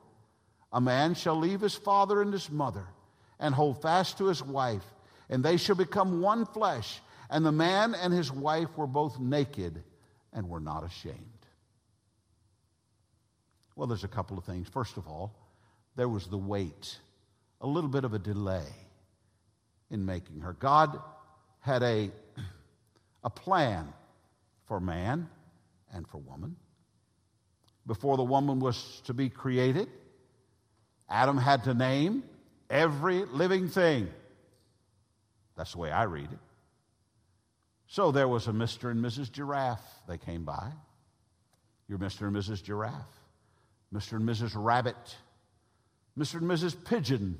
a 0.72 0.80
man 0.80 1.14
shall 1.14 1.36
leave 1.36 1.60
his 1.60 1.74
father 1.74 2.22
and 2.22 2.32
his 2.32 2.50
mother, 2.50 2.86
and 3.40 3.54
hold 3.54 3.82
fast 3.82 4.18
to 4.18 4.26
his 4.26 4.42
wife 4.42 4.84
and 5.30 5.44
they 5.44 5.56
shall 5.56 5.76
become 5.76 6.20
one 6.20 6.44
flesh. 6.44 7.00
And 7.30 7.46
the 7.46 7.52
man 7.52 7.94
and 7.94 8.12
his 8.12 8.30
wife 8.30 8.76
were 8.76 8.88
both 8.88 9.18
naked 9.18 9.82
and 10.32 10.48
were 10.48 10.60
not 10.60 10.84
ashamed. 10.84 11.16
Well, 13.76 13.86
there's 13.86 14.04
a 14.04 14.08
couple 14.08 14.36
of 14.36 14.44
things. 14.44 14.68
First 14.68 14.96
of 14.96 15.06
all, 15.06 15.32
there 15.96 16.08
was 16.08 16.26
the 16.26 16.36
wait, 16.36 16.98
a 17.60 17.66
little 17.66 17.88
bit 17.88 18.04
of 18.04 18.12
a 18.12 18.18
delay 18.18 18.66
in 19.90 20.06
making 20.06 20.40
her. 20.40 20.52
God 20.52 21.00
had 21.60 21.82
a, 21.82 22.10
a 23.24 23.30
plan 23.30 23.92
for 24.66 24.80
man 24.80 25.28
and 25.92 26.06
for 26.06 26.18
woman. 26.18 26.56
Before 27.86 28.16
the 28.16 28.24
woman 28.24 28.60
was 28.60 29.02
to 29.06 29.14
be 29.14 29.28
created, 29.28 29.88
Adam 31.08 31.36
had 31.36 31.64
to 31.64 31.74
name 31.74 32.22
every 32.68 33.24
living 33.24 33.68
thing. 33.68 34.08
That's 35.56 35.72
the 35.72 35.78
way 35.78 35.90
I 35.90 36.04
read 36.04 36.30
it. 36.30 36.38
So 37.88 38.12
there 38.12 38.28
was 38.28 38.46
a 38.46 38.52
Mr. 38.52 38.90
and 38.90 39.04
Mrs. 39.04 39.32
Giraffe. 39.32 39.82
They 40.06 40.16
came 40.16 40.44
by. 40.44 40.70
You're 41.88 41.98
Mr. 41.98 42.28
and 42.28 42.36
Mrs. 42.36 42.62
Giraffe, 42.62 42.94
Mr. 43.92 44.12
and 44.12 44.28
Mrs. 44.28 44.52
Rabbit, 44.54 45.16
Mr. 46.16 46.36
and 46.36 46.48
Mrs. 46.48 46.76
Pigeon, 46.84 47.36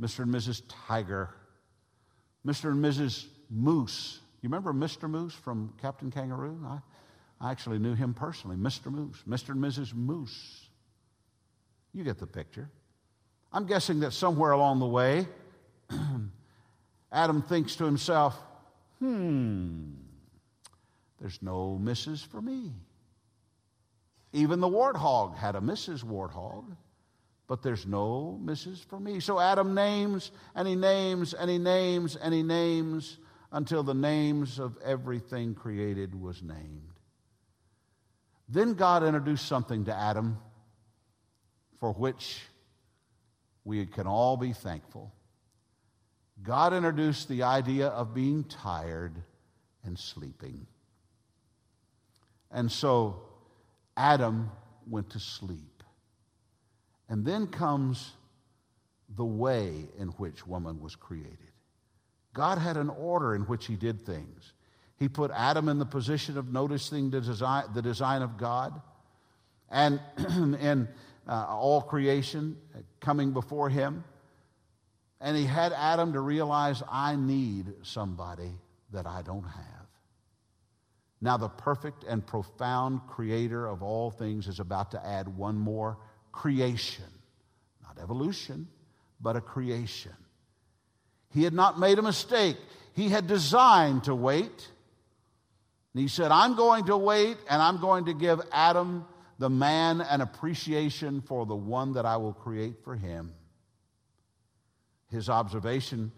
Mr. 0.00 0.20
and 0.20 0.34
Mrs. 0.34 0.62
Tiger, 0.86 1.34
Mr. 2.46 2.70
and 2.70 2.84
Mrs. 2.84 3.26
Moose. 3.50 4.20
You 4.40 4.48
remember 4.48 4.72
Mr. 4.72 5.08
Moose 5.08 5.34
from 5.34 5.72
Captain 5.80 6.10
Kangaroo? 6.10 6.58
I, 6.66 6.78
I 7.40 7.50
actually 7.50 7.78
knew 7.78 7.94
him 7.94 8.14
personally, 8.14 8.56
Mr. 8.56 8.90
Moose, 8.90 9.22
Mr. 9.28 9.50
and 9.50 9.62
Mrs. 9.62 9.94
Moose. 9.94 10.68
You 11.92 12.04
get 12.04 12.18
the 12.18 12.26
picture. 12.26 12.68
I'm 13.52 13.66
guessing 13.66 14.00
that 14.00 14.12
somewhere 14.12 14.52
along 14.52 14.80
the 14.80 14.86
way, 14.86 15.26
Adam 17.12 17.42
thinks 17.42 17.76
to 17.76 17.84
himself, 17.84 18.36
hmm, 18.98 19.90
there's 21.20 21.40
no 21.42 21.78
missus 21.78 22.22
for 22.22 22.40
me. 22.40 22.72
Even 24.32 24.60
the 24.60 24.68
warthog 24.68 25.36
had 25.36 25.54
a 25.54 25.60
Mrs. 25.60 26.02
Warthog, 26.02 26.64
but 27.52 27.60
there's 27.60 27.86
no 27.86 28.40
missus 28.42 28.80
for 28.80 28.98
me. 28.98 29.20
So 29.20 29.38
Adam 29.38 29.74
names 29.74 30.30
and 30.54 30.66
he 30.66 30.74
names 30.74 31.34
and 31.34 31.50
he 31.50 31.58
names 31.58 32.16
and 32.16 32.32
he 32.32 32.42
names 32.42 33.18
until 33.52 33.82
the 33.82 33.92
names 33.92 34.58
of 34.58 34.78
everything 34.82 35.54
created 35.54 36.18
was 36.18 36.42
named. 36.42 36.94
Then 38.48 38.72
God 38.72 39.04
introduced 39.04 39.46
something 39.46 39.84
to 39.84 39.94
Adam 39.94 40.38
for 41.78 41.92
which 41.92 42.40
we 43.64 43.84
can 43.84 44.06
all 44.06 44.38
be 44.38 44.54
thankful. 44.54 45.12
God 46.42 46.72
introduced 46.72 47.28
the 47.28 47.42
idea 47.42 47.88
of 47.88 48.14
being 48.14 48.44
tired 48.44 49.12
and 49.84 49.98
sleeping. 49.98 50.66
And 52.50 52.72
so 52.72 53.20
Adam 53.94 54.50
went 54.88 55.10
to 55.10 55.20
sleep. 55.20 55.71
And 57.12 57.26
then 57.26 57.46
comes 57.46 58.12
the 59.18 59.24
way 59.24 59.86
in 59.98 60.08
which 60.16 60.46
woman 60.46 60.80
was 60.80 60.96
created. 60.96 61.36
God 62.32 62.56
had 62.56 62.78
an 62.78 62.88
order 62.88 63.34
in 63.34 63.42
which 63.42 63.66
he 63.66 63.76
did 63.76 64.06
things. 64.06 64.54
He 64.96 65.10
put 65.10 65.30
Adam 65.30 65.68
in 65.68 65.78
the 65.78 65.84
position 65.84 66.38
of 66.38 66.50
noticing 66.50 67.10
the 67.10 67.20
design, 67.20 67.64
the 67.74 67.82
design 67.82 68.22
of 68.22 68.38
God. 68.38 68.80
And 69.68 70.00
in 70.58 70.88
uh, 71.28 71.48
all 71.50 71.82
creation 71.82 72.56
coming 73.00 73.32
before 73.32 73.68
him, 73.68 74.04
and 75.20 75.36
he 75.36 75.44
had 75.44 75.74
Adam 75.74 76.14
to 76.14 76.20
realize, 76.20 76.82
I 76.90 77.16
need 77.16 77.74
somebody 77.82 78.52
that 78.90 79.06
I 79.06 79.20
don't 79.20 79.44
have. 79.44 79.86
Now, 81.20 81.36
the 81.36 81.50
perfect 81.50 82.04
and 82.04 82.26
profound 82.26 83.02
creator 83.06 83.66
of 83.66 83.82
all 83.82 84.10
things 84.10 84.48
is 84.48 84.60
about 84.60 84.92
to 84.92 85.06
add 85.06 85.28
one 85.28 85.56
more 85.56 85.98
creation, 86.32 87.04
not 87.82 88.02
evolution, 88.02 88.66
but 89.20 89.36
a 89.36 89.40
creation. 89.40 90.12
He 91.30 91.44
had 91.44 91.52
not 91.54 91.78
made 91.78 91.98
a 91.98 92.02
mistake. 92.02 92.56
He 92.94 93.08
had 93.08 93.26
designed 93.26 94.04
to 94.04 94.14
wait. 94.14 94.68
And 95.94 96.00
he 96.00 96.08
said, 96.08 96.30
I'm 96.30 96.56
going 96.56 96.86
to 96.86 96.96
wait 96.96 97.36
and 97.48 97.62
I'm 97.62 97.80
going 97.80 98.06
to 98.06 98.14
give 98.14 98.40
Adam, 98.52 99.06
the 99.38 99.50
man, 99.50 100.00
an 100.00 100.20
appreciation 100.20 101.20
for 101.22 101.46
the 101.46 101.54
one 101.54 101.94
that 101.94 102.06
I 102.06 102.16
will 102.16 102.32
create 102.32 102.82
for 102.84 102.96
him. 102.96 103.32
His 105.10 105.28
observation 105.28 106.12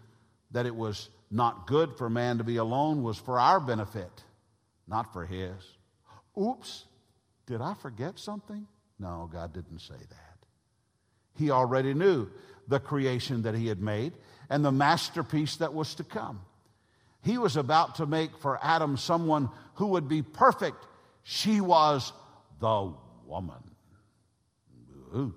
that 0.51 0.65
it 0.65 0.75
was 0.75 1.09
not 1.29 1.67
good 1.67 1.97
for 1.97 2.09
man 2.09 2.37
to 2.37 2.43
be 2.43 2.57
alone 2.57 3.03
was 3.03 3.17
for 3.17 3.39
our 3.39 3.59
benefit, 3.59 4.23
not 4.87 5.11
for 5.11 5.25
his. 5.25 5.53
Oops, 6.41 6.85
did 7.45 7.61
I 7.61 7.73
forget 7.73 8.19
something? 8.19 8.67
No, 8.99 9.29
God 9.31 9.53
didn't 9.53 9.79
say 9.79 9.95
that. 9.97 10.45
He 11.37 11.51
already 11.51 11.93
knew 11.93 12.29
the 12.67 12.79
creation 12.79 13.43
that 13.43 13.55
he 13.55 13.67
had 13.67 13.81
made 13.81 14.13
and 14.49 14.63
the 14.63 14.71
masterpiece 14.71 15.57
that 15.57 15.73
was 15.73 15.95
to 15.95 16.03
come. 16.03 16.41
He 17.21 17.37
was 17.37 17.57
about 17.57 17.95
to 17.95 18.05
make 18.05 18.37
for 18.37 18.59
Adam 18.61 18.97
someone 18.97 19.49
who 19.75 19.87
would 19.87 20.07
be 20.07 20.21
perfect. 20.21 20.85
She 21.23 21.59
was 21.59 22.13
the 22.59 22.93
woman. 23.25 23.63
Ooh. 25.15 25.35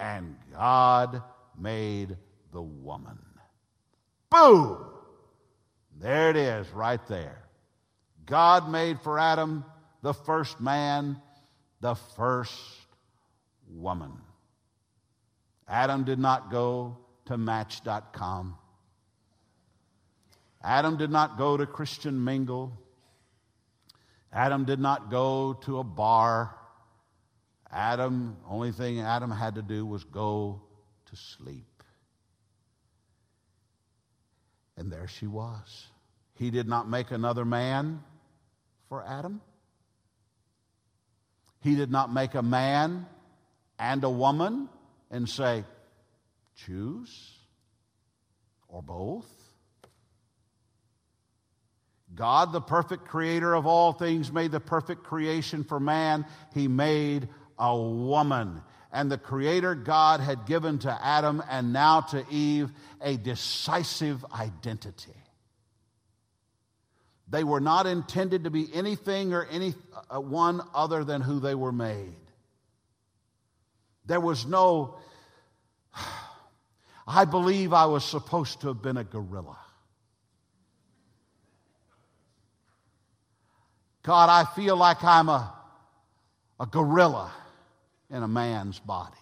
And 0.00 0.36
God 0.52 1.22
made 1.58 2.16
the 2.52 2.62
woman. 2.62 3.18
Boom! 4.30 4.84
There 6.00 6.30
it 6.30 6.36
is, 6.36 6.68
right 6.70 7.04
there. 7.06 7.44
God 8.26 8.68
made 8.68 9.00
for 9.00 9.18
Adam 9.18 9.64
the 10.02 10.14
first 10.14 10.60
man, 10.60 11.20
the 11.84 11.94
first 11.94 12.58
woman. 13.68 14.12
Adam 15.68 16.04
did 16.04 16.18
not 16.18 16.50
go 16.50 16.96
to 17.26 17.36
Match.com. 17.36 18.56
Adam 20.62 20.96
did 20.96 21.10
not 21.10 21.36
go 21.36 21.58
to 21.58 21.66
Christian 21.66 22.24
Mingle. 22.24 22.72
Adam 24.32 24.64
did 24.64 24.80
not 24.80 25.10
go 25.10 25.58
to 25.64 25.78
a 25.78 25.84
bar. 25.84 26.56
Adam, 27.70 28.38
only 28.48 28.72
thing 28.72 29.00
Adam 29.00 29.30
had 29.30 29.56
to 29.56 29.62
do 29.62 29.84
was 29.84 30.04
go 30.04 30.62
to 31.10 31.16
sleep. 31.16 31.82
And 34.78 34.90
there 34.90 35.06
she 35.06 35.26
was. 35.26 35.86
He 36.38 36.50
did 36.50 36.66
not 36.66 36.88
make 36.88 37.10
another 37.10 37.44
man 37.44 38.02
for 38.88 39.04
Adam. 39.06 39.42
He 41.64 41.74
did 41.76 41.90
not 41.90 42.12
make 42.12 42.34
a 42.34 42.42
man 42.42 43.06
and 43.78 44.04
a 44.04 44.10
woman 44.10 44.68
and 45.10 45.26
say, 45.26 45.64
choose 46.66 47.38
or 48.68 48.82
both. 48.82 49.26
God, 52.14 52.52
the 52.52 52.60
perfect 52.60 53.06
creator 53.06 53.54
of 53.54 53.66
all 53.66 53.94
things, 53.94 54.30
made 54.30 54.52
the 54.52 54.60
perfect 54.60 55.04
creation 55.04 55.64
for 55.64 55.80
man. 55.80 56.26
He 56.52 56.68
made 56.68 57.30
a 57.58 57.74
woman. 57.74 58.60
And 58.92 59.10
the 59.10 59.16
creator 59.16 59.74
God 59.74 60.20
had 60.20 60.44
given 60.44 60.80
to 60.80 60.98
Adam 61.02 61.42
and 61.48 61.72
now 61.72 62.02
to 62.02 62.26
Eve 62.30 62.70
a 63.00 63.16
decisive 63.16 64.22
identity. 64.38 65.23
They 67.28 67.44
were 67.44 67.60
not 67.60 67.86
intended 67.86 68.44
to 68.44 68.50
be 68.50 68.68
anything 68.72 69.32
or 69.32 69.46
anyone 69.50 70.60
uh, 70.60 70.64
other 70.74 71.04
than 71.04 71.20
who 71.20 71.40
they 71.40 71.54
were 71.54 71.72
made. 71.72 72.16
There 74.06 74.20
was 74.20 74.46
no, 74.46 74.96
I 77.06 77.24
believe 77.24 77.72
I 77.72 77.86
was 77.86 78.04
supposed 78.04 78.60
to 78.60 78.68
have 78.68 78.82
been 78.82 78.98
a 78.98 79.04
gorilla. 79.04 79.58
God, 84.02 84.28
I 84.28 84.44
feel 84.54 84.76
like 84.76 85.02
I'm 85.02 85.30
a, 85.30 85.54
a 86.60 86.66
gorilla 86.66 87.32
in 88.10 88.22
a 88.22 88.28
man's 88.28 88.78
body. 88.78 89.16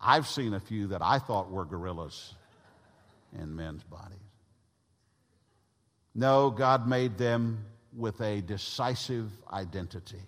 I've 0.00 0.26
seen 0.26 0.52
a 0.52 0.60
few 0.60 0.88
that 0.88 1.00
I 1.00 1.20
thought 1.20 1.50
were 1.50 1.64
gorillas 1.64 2.34
in 3.40 3.54
men's 3.54 3.84
bodies. 3.84 4.18
No, 6.14 6.50
God 6.50 6.86
made 6.86 7.18
them 7.18 7.64
with 7.92 8.20
a 8.20 8.40
decisive 8.40 9.30
identity. 9.52 10.22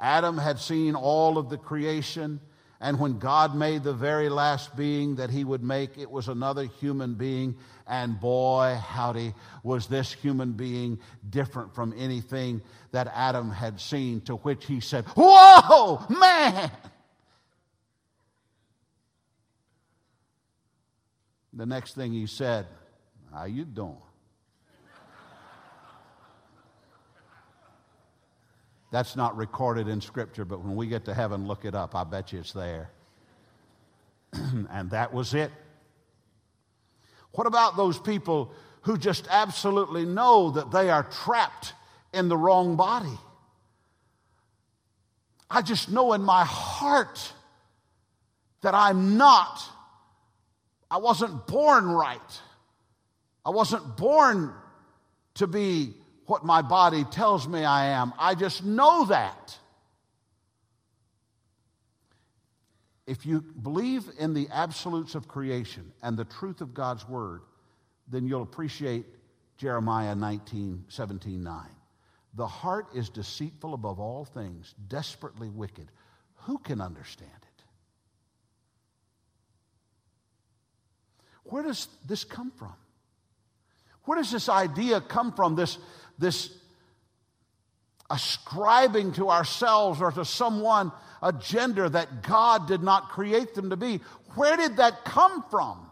Adam 0.00 0.38
had 0.38 0.58
seen 0.58 0.94
all 0.94 1.38
of 1.38 1.48
the 1.48 1.58
creation 1.58 2.40
and 2.82 2.98
when 2.98 3.20
God 3.20 3.54
made 3.54 3.84
the 3.84 3.92
very 3.92 4.28
last 4.28 4.74
being 4.74 5.14
that 5.14 5.30
he 5.30 5.44
would 5.44 5.62
make, 5.62 5.98
it 5.98 6.10
was 6.10 6.26
another 6.26 6.64
human 6.64 7.14
being. 7.14 7.54
And 7.86 8.18
boy, 8.18 8.76
howdy, 8.84 9.34
was 9.62 9.86
this 9.86 10.12
human 10.12 10.54
being 10.54 10.98
different 11.30 11.76
from 11.76 11.94
anything 11.96 12.60
that 12.90 13.06
Adam 13.14 13.52
had 13.52 13.80
seen, 13.80 14.20
to 14.22 14.34
which 14.34 14.66
he 14.66 14.80
said, 14.80 15.04
Whoa, 15.16 16.04
man! 16.10 16.72
The 21.52 21.66
next 21.66 21.94
thing 21.94 22.12
he 22.12 22.26
said, 22.26 22.66
How 23.32 23.44
you 23.44 23.64
doing? 23.64 24.02
That's 28.92 29.16
not 29.16 29.34
recorded 29.38 29.88
in 29.88 30.02
Scripture, 30.02 30.44
but 30.44 30.62
when 30.62 30.76
we 30.76 30.86
get 30.86 31.06
to 31.06 31.14
heaven, 31.14 31.48
look 31.48 31.64
it 31.64 31.74
up. 31.74 31.96
I 31.96 32.04
bet 32.04 32.30
you 32.32 32.40
it's 32.40 32.52
there. 32.52 32.90
and 34.34 34.90
that 34.90 35.14
was 35.14 35.32
it. 35.32 35.50
What 37.32 37.46
about 37.46 37.78
those 37.78 37.98
people 37.98 38.52
who 38.82 38.98
just 38.98 39.26
absolutely 39.30 40.04
know 40.04 40.50
that 40.50 40.70
they 40.70 40.90
are 40.90 41.04
trapped 41.04 41.72
in 42.12 42.28
the 42.28 42.36
wrong 42.36 42.76
body? 42.76 43.18
I 45.50 45.62
just 45.62 45.90
know 45.90 46.12
in 46.12 46.22
my 46.22 46.44
heart 46.44 47.32
that 48.60 48.74
I'm 48.74 49.16
not, 49.16 49.62
I 50.90 50.98
wasn't 50.98 51.46
born 51.46 51.86
right. 51.86 52.20
I 53.42 53.50
wasn't 53.50 53.96
born 53.96 54.52
to 55.34 55.46
be 55.46 55.94
what 56.26 56.44
my 56.44 56.62
body 56.62 57.04
tells 57.04 57.48
me 57.48 57.64
I 57.64 57.86
am. 57.86 58.12
I 58.18 58.34
just 58.34 58.64
know 58.64 59.06
that. 59.06 59.58
If 63.06 63.26
you 63.26 63.40
believe 63.40 64.04
in 64.18 64.32
the 64.32 64.48
absolutes 64.52 65.14
of 65.14 65.26
creation 65.26 65.92
and 66.02 66.16
the 66.16 66.24
truth 66.24 66.60
of 66.60 66.72
God's 66.72 67.06
word, 67.08 67.42
then 68.08 68.26
you'll 68.26 68.42
appreciate 68.42 69.06
Jeremiah 69.56 70.14
19, 70.14 70.84
17, 70.88 71.42
9. 71.42 71.66
The 72.34 72.46
heart 72.46 72.86
is 72.94 73.08
deceitful 73.10 73.74
above 73.74 74.00
all 74.00 74.24
things, 74.24 74.74
desperately 74.88 75.50
wicked. 75.50 75.90
Who 76.46 76.58
can 76.58 76.80
understand 76.80 77.30
it? 77.42 77.64
Where 81.44 81.62
does 81.62 81.88
this 82.06 82.24
come 82.24 82.50
from? 82.52 82.74
Where 84.04 84.18
does 84.18 84.32
this 84.32 84.48
idea 84.48 85.00
come 85.00 85.32
from? 85.32 85.54
This, 85.54 85.78
this 86.22 86.50
ascribing 88.08 89.12
to 89.12 89.30
ourselves 89.30 90.00
or 90.00 90.12
to 90.12 90.24
someone 90.24 90.92
a 91.22 91.32
gender 91.32 91.88
that 91.88 92.22
God 92.22 92.66
did 92.66 92.82
not 92.82 93.10
create 93.10 93.54
them 93.54 93.70
to 93.70 93.76
be. 93.76 94.00
Where 94.34 94.56
did 94.56 94.78
that 94.78 95.04
come 95.04 95.44
from? 95.50 95.90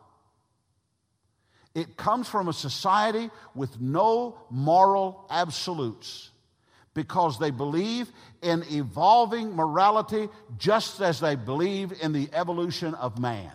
It 1.75 1.97
comes 1.97 2.29
from 2.29 2.49
a 2.49 2.53
society 2.53 3.31
with 3.55 3.81
no 3.81 4.39
moral 4.51 5.27
absolutes 5.31 6.31
because 6.95 7.39
they 7.39 7.51
believe 7.51 8.11
in 8.43 8.65
evolving 8.71 9.55
morality 9.55 10.29
just 10.59 11.01
as 11.01 11.21
they 11.21 11.37
believe 11.37 11.93
in 12.03 12.13
the 12.13 12.29
evolution 12.33 12.95
of 12.95 13.19
man. 13.21 13.53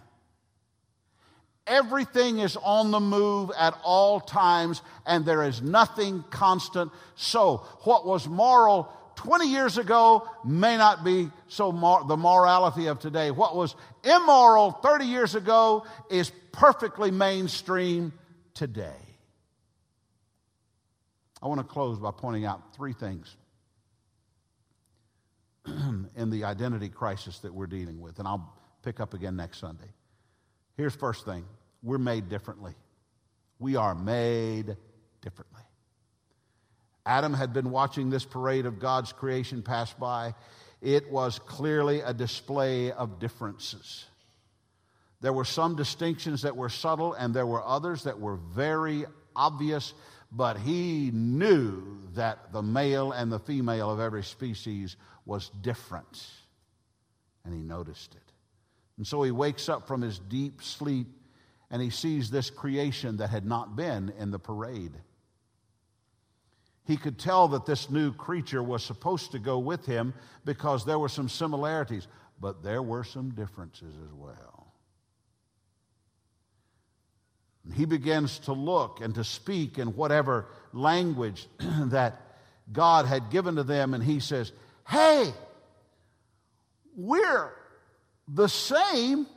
Everything 1.67 2.39
is 2.39 2.57
on 2.57 2.91
the 2.91 2.99
move 2.99 3.51
at 3.57 3.75
all 3.83 4.19
times, 4.19 4.81
and 5.05 5.25
there 5.25 5.43
is 5.43 5.61
nothing 5.61 6.23
constant. 6.29 6.91
So, 7.15 7.57
what 7.83 8.05
was 8.05 8.27
moral 8.27 8.91
20 9.15 9.47
years 9.47 9.77
ago 9.77 10.27
may 10.43 10.77
not 10.77 11.03
be 11.03 11.31
so 11.47 11.71
mor- 11.71 12.03
the 12.05 12.17
morality 12.17 12.87
of 12.87 12.99
today. 12.99 13.31
What 13.31 13.55
was 13.55 13.75
immoral 14.03 14.71
30 14.71 15.05
years 15.05 15.35
ago 15.35 15.85
is 16.09 16.31
perfectly 16.51 17.11
mainstream 17.11 18.13
today. 18.53 18.93
I 21.41 21.47
want 21.47 21.59
to 21.59 21.65
close 21.65 21.99
by 21.99 22.11
pointing 22.11 22.45
out 22.45 22.75
three 22.75 22.93
things 22.93 23.35
in 25.65 26.29
the 26.29 26.43
identity 26.43 26.89
crisis 26.89 27.39
that 27.39 27.53
we're 27.53 27.67
dealing 27.67 28.01
with, 28.01 28.19
and 28.19 28.27
I'll 28.27 28.53
pick 28.83 28.99
up 28.99 29.13
again 29.13 29.35
next 29.35 29.59
Sunday. 29.59 29.89
Here's 30.77 30.95
first 30.95 31.25
thing 31.25 31.45
we're 31.83 31.97
made 31.97 32.29
differently. 32.29 32.73
We 33.59 33.75
are 33.75 33.95
made 33.95 34.75
differently. 35.21 35.61
Adam 37.05 37.33
had 37.33 37.53
been 37.53 37.69
watching 37.69 38.09
this 38.09 38.25
parade 38.25 38.65
of 38.65 38.79
God's 38.79 39.13
creation 39.13 39.61
pass 39.61 39.93
by. 39.93 40.33
It 40.81 41.11
was 41.11 41.39
clearly 41.39 42.01
a 42.01 42.13
display 42.13 42.91
of 42.91 43.19
differences. 43.19 44.05
There 45.21 45.33
were 45.33 45.45
some 45.45 45.75
distinctions 45.75 46.41
that 46.41 46.57
were 46.57 46.69
subtle, 46.69 47.13
and 47.13 47.33
there 47.33 47.45
were 47.45 47.63
others 47.63 48.03
that 48.03 48.19
were 48.19 48.35
very 48.35 49.05
obvious, 49.35 49.93
but 50.31 50.57
he 50.57 51.11
knew 51.13 51.99
that 52.15 52.51
the 52.51 52.61
male 52.61 53.11
and 53.11 53.31
the 53.31 53.39
female 53.39 53.89
of 53.89 53.99
every 53.99 54.23
species 54.23 54.97
was 55.25 55.49
different, 55.61 56.27
and 57.43 57.53
he 57.53 57.61
noticed 57.61 58.15
it. 58.15 58.24
And 58.97 59.05
so 59.05 59.21
he 59.23 59.31
wakes 59.31 59.67
up 59.69 59.87
from 59.87 60.01
his 60.01 60.19
deep 60.19 60.63
sleep 60.63 61.07
and 61.69 61.81
he 61.81 61.89
sees 61.89 62.29
this 62.29 62.49
creation 62.49 63.17
that 63.17 63.29
had 63.29 63.45
not 63.45 63.75
been 63.75 64.13
in 64.17 64.31
the 64.31 64.39
parade. 64.39 64.93
He 66.85 66.97
could 66.97 67.17
tell 67.17 67.47
that 67.49 67.65
this 67.65 67.89
new 67.89 68.13
creature 68.13 68.61
was 68.61 68.83
supposed 68.83 69.31
to 69.31 69.39
go 69.39 69.57
with 69.57 69.85
him 69.85 70.13
because 70.45 70.85
there 70.85 70.99
were 70.99 71.09
some 71.09 71.27
similarities, 71.27 72.07
but 72.39 72.63
there 72.63 72.83
were 72.83 73.03
some 73.03 73.31
differences 73.31 73.95
as 74.05 74.13
well. 74.13 74.67
And 77.63 77.73
he 77.73 77.85
begins 77.85 78.37
to 78.39 78.53
look 78.53 79.01
and 79.01 79.15
to 79.15 79.23
speak 79.23 79.79
in 79.79 79.95
whatever 79.95 80.45
language 80.71 81.47
that 81.59 82.21
God 82.71 83.07
had 83.07 83.31
given 83.31 83.55
to 83.55 83.63
them, 83.63 83.95
and 83.95 84.03
he 84.03 84.19
says, 84.19 84.51
Hey, 84.87 85.33
we're 86.95 87.51
the 88.27 88.47
same, 88.47 89.27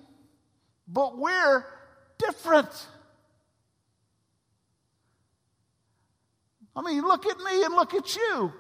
but 0.87 1.19
we're 1.19 1.65
different. 2.19 2.69
I 6.75 6.83
mean, 6.83 7.03
look 7.03 7.27
at 7.27 7.39
me 7.39 7.65
and 7.65 7.75
look 7.75 7.95
at 7.95 8.17
you. 8.17 8.53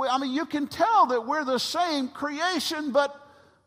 I 0.00 0.18
mean, 0.18 0.32
you 0.32 0.46
can 0.46 0.66
tell 0.66 1.06
that 1.06 1.26
we're 1.26 1.44
the 1.44 1.58
same 1.58 2.08
creation, 2.08 2.90
but 2.90 3.14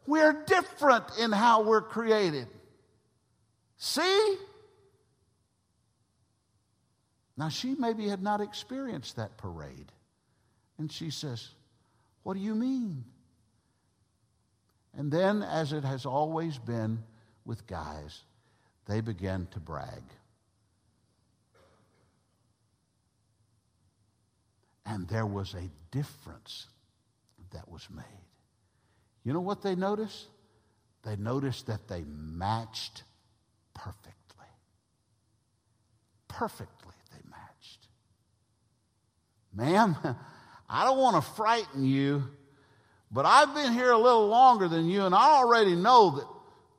we're 0.06 0.44
different 0.46 1.06
in 1.20 1.32
how 1.32 1.64
we're 1.64 1.82
created. 1.82 2.48
See? 3.78 4.38
Now, 7.38 7.50
she 7.50 7.76
maybe 7.76 8.08
had 8.08 8.22
not 8.22 8.42
experienced 8.42 9.16
that 9.16 9.38
parade. 9.38 9.92
And 10.78 10.92
she 10.92 11.10
says, 11.10 11.50
What 12.24 12.34
do 12.34 12.40
you 12.40 12.56
mean? 12.56 13.06
And 14.98 15.12
then, 15.12 15.44
as 15.44 15.74
it 15.74 15.84
has 15.84 16.08
always 16.08 16.58
been 16.58 17.04
with 17.46 17.68
guys, 17.68 18.24
they 18.88 19.00
began 19.00 19.48
to 19.52 19.60
brag. 19.60 20.02
And 24.88 25.08
there 25.08 25.28
was 25.28 25.54
a 25.54 25.70
difference 25.92 26.66
that 27.52 27.70
was 27.70 27.88
made. 27.94 28.04
You 29.24 29.34
know 29.34 29.40
what 29.40 29.62
they 29.62 29.76
noticed? 29.76 30.26
They 31.04 31.16
noticed 31.16 31.68
that 31.68 31.88
they 31.88 32.04
matched 32.08 33.04
perfectly. 33.76 34.14
Perfectly, 36.28 36.96
they 37.12 37.22
matched. 37.30 37.88
Ma'am, 39.54 39.96
I 40.70 40.86
don't 40.86 40.98
want 40.98 41.24
to 41.24 41.32
frighten 41.34 41.86
you, 41.86 42.24
but 43.12 43.26
I've 43.26 43.54
been 43.54 43.74
here 43.74 43.92
a 43.92 43.98
little 43.98 44.28
longer 44.28 44.68
than 44.68 44.88
you, 44.88 45.06
and 45.06 45.16
I 45.16 45.30
already 45.38 45.76
know 45.76 46.18
that, 46.18 46.28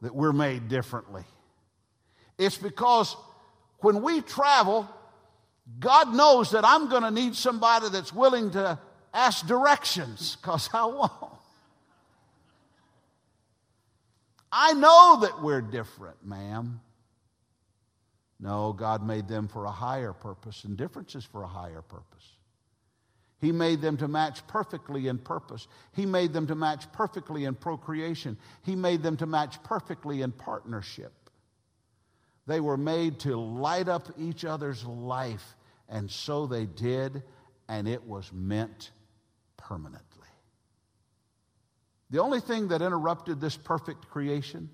that 0.03 0.15
we're 0.15 0.33
made 0.33 0.69
differently. 0.69 1.25
It's 2.37 2.59
because 2.59 3.17
when 3.79 4.03
we 4.03 4.21
travel, 4.21 4.89
God 5.79 6.15
knows 6.15 6.51
that 6.53 6.65
I'm 6.65 6.89
going 6.89 7.03
to 7.03 7.11
need 7.11 7.35
somebody 7.35 7.89
that's 7.89 8.13
willing 8.13 8.51
to 8.53 8.79
ask 9.13 9.47
directions 9.47 10.37
because 10.37 10.69
I 10.73 10.85
won't. 10.87 11.13
I 14.51 14.73
know 14.73 15.19
that 15.23 15.43
we're 15.43 15.61
different, 15.61 16.25
ma'am. 16.25 16.81
No, 18.41 18.73
God 18.73 19.05
made 19.05 19.29
them 19.29 19.49
for 19.49 19.65
a 19.65 19.71
higher 19.71 20.13
purpose, 20.13 20.65
and 20.65 20.77
differences 20.77 21.25
for 21.25 21.43
a 21.43 21.47
higher 21.47 21.83
purpose. 21.83 22.38
He 23.41 23.53
made 23.53 23.81
them 23.81 23.97
to 23.99 24.09
match 24.09 24.45
perfectly 24.49 25.07
in 25.07 25.19
purpose. 25.19 25.69
He 25.93 26.07
made 26.07 26.33
them 26.33 26.49
to 26.49 26.55
match 26.55 26.91
perfectly 26.93 27.45
in 27.45 27.55
procreation. 27.55 28.37
He 28.63 28.75
made 28.75 29.03
them 29.03 29.17
to 29.19 29.27
match 29.27 29.63
perfectly 29.63 30.23
in 30.23 30.33
partnership. 30.33 31.13
They 32.47 32.61
were 32.61 32.77
made 32.77 33.21
to 33.21 33.37
light 33.37 33.89
up 33.89 34.09
each 34.19 34.45
other's 34.45 34.85
life, 34.85 35.55
and 35.89 36.11
so 36.11 36.47
they 36.47 36.67
did, 36.67 37.23
and 37.69 37.87
it 37.87 38.05
was 38.05 38.33
meant 38.33 38.91
permanently. 39.57 40.27
The 42.11 42.21
only 42.21 42.41
thing 42.41 42.69
that 42.69 42.83
interrupted 42.83 43.41
this 43.41 43.57
perfect 43.57 44.09
creation, 44.09 44.71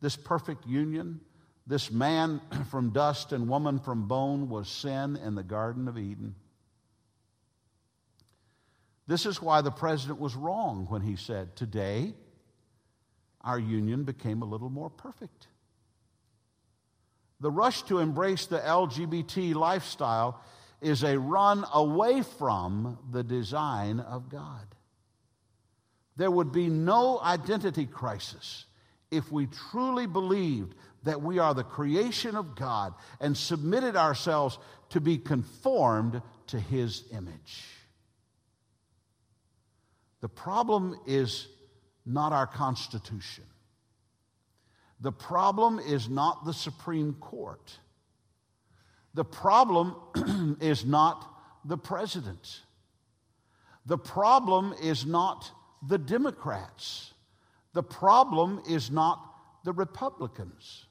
this 0.00 0.16
perfect 0.16 0.66
union, 0.66 1.20
this 1.66 1.90
man 1.90 2.40
from 2.70 2.90
dust 2.90 3.32
and 3.32 3.48
woman 3.48 3.78
from 3.78 4.08
bone 4.08 4.48
was 4.48 4.68
sin 4.68 5.16
in 5.16 5.34
the 5.34 5.42
Garden 5.42 5.86
of 5.86 5.98
Eden. 5.98 6.34
This 9.08 9.24
is 9.24 9.40
why 9.40 9.62
the 9.62 9.70
president 9.70 10.20
was 10.20 10.36
wrong 10.36 10.86
when 10.90 11.00
he 11.00 11.16
said, 11.16 11.56
Today, 11.56 12.12
our 13.40 13.58
union 13.58 14.04
became 14.04 14.42
a 14.42 14.44
little 14.44 14.68
more 14.68 14.90
perfect. 14.90 15.48
The 17.40 17.50
rush 17.50 17.82
to 17.84 18.00
embrace 18.00 18.44
the 18.44 18.58
LGBT 18.58 19.54
lifestyle 19.54 20.42
is 20.82 21.04
a 21.04 21.18
run 21.18 21.64
away 21.72 22.22
from 22.22 22.98
the 23.10 23.24
design 23.24 24.00
of 24.00 24.28
God. 24.28 24.66
There 26.16 26.30
would 26.30 26.52
be 26.52 26.68
no 26.68 27.18
identity 27.20 27.86
crisis 27.86 28.66
if 29.10 29.32
we 29.32 29.46
truly 29.70 30.06
believed 30.06 30.74
that 31.04 31.22
we 31.22 31.38
are 31.38 31.54
the 31.54 31.64
creation 31.64 32.36
of 32.36 32.54
God 32.54 32.92
and 33.20 33.34
submitted 33.34 33.96
ourselves 33.96 34.58
to 34.90 35.00
be 35.00 35.16
conformed 35.16 36.20
to 36.48 36.60
His 36.60 37.04
image. 37.12 37.77
The 40.20 40.28
problem 40.28 40.98
is 41.06 41.48
not 42.04 42.32
our 42.32 42.46
Constitution. 42.46 43.44
The 45.00 45.12
problem 45.12 45.78
is 45.78 46.08
not 46.08 46.44
the 46.44 46.52
Supreme 46.52 47.14
Court. 47.14 47.78
The 49.14 49.24
problem 49.24 50.56
is 50.60 50.84
not 50.84 51.24
the 51.64 51.78
president. 51.78 52.60
The 53.86 53.98
problem 53.98 54.74
is 54.82 55.06
not 55.06 55.50
the 55.86 55.98
Democrats. 55.98 57.14
The 57.74 57.82
problem 57.82 58.60
is 58.68 58.90
not 58.90 59.24
the 59.64 59.72
Republicans. 59.72 60.86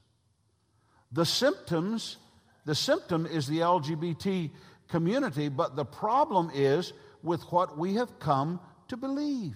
The 1.12 1.26
symptoms, 1.26 2.18
the 2.66 2.76
symptom 2.76 3.26
is 3.26 3.48
the 3.48 3.60
LGBT 3.60 4.52
community, 4.88 5.50
but 5.50 5.76
the 5.76 5.86
problem 5.86 6.50
is 6.54 6.94
with 7.24 7.42
what 7.52 7.78
we 7.78 7.96
have 7.96 8.20
come 8.20 8.60
to 8.90 8.98
believe. 8.98 9.56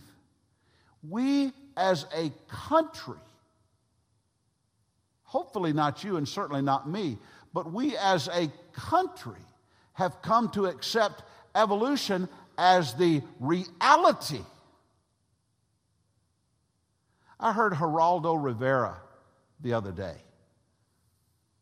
We 1.07 1.51
as 1.75 2.05
a 2.15 2.31
country 2.47 3.17
Hopefully, 5.31 5.71
not 5.71 6.03
you, 6.03 6.17
and 6.17 6.27
certainly 6.27 6.61
not 6.61 6.89
me. 6.89 7.17
But 7.53 7.71
we 7.71 7.95
as 7.95 8.27
a 8.27 8.51
country 8.73 9.39
have 9.93 10.21
come 10.21 10.49
to 10.49 10.65
accept 10.65 11.23
evolution 11.55 12.27
as 12.57 12.95
the 12.95 13.21
reality. 13.39 14.41
I 17.39 17.53
heard 17.53 17.71
Geraldo 17.71 18.35
Rivera 18.35 18.97
the 19.61 19.71
other 19.71 19.93
day, 19.93 20.17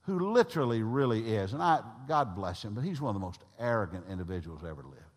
who 0.08 0.32
literally 0.32 0.82
really 0.82 1.36
is, 1.36 1.54
and 1.54 1.62
I, 1.62 1.82
God 2.08 2.36
bless 2.36 2.66
him, 2.66 2.74
but 2.74 2.84
he's 2.84 3.00
one 3.00 3.16
of 3.16 3.22
the 3.22 3.24
most 3.24 3.42
arrogant 3.60 4.06
individuals 4.10 4.62
ever 4.64 4.82
lived. 4.82 5.09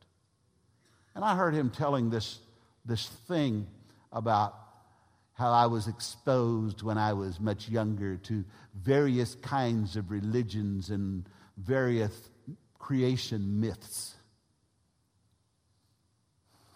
And 1.14 1.24
I 1.24 1.36
heard 1.36 1.54
him 1.54 1.70
telling 1.70 2.10
this, 2.10 2.38
this 2.84 3.06
thing 3.28 3.66
about 4.12 4.54
how 5.34 5.50
I 5.50 5.66
was 5.66 5.88
exposed 5.88 6.82
when 6.82 6.98
I 6.98 7.12
was 7.12 7.40
much 7.40 7.68
younger 7.68 8.16
to 8.18 8.44
various 8.74 9.34
kinds 9.36 9.96
of 9.96 10.10
religions 10.10 10.90
and 10.90 11.28
various 11.56 12.30
creation 12.78 13.60
myths. 13.60 14.14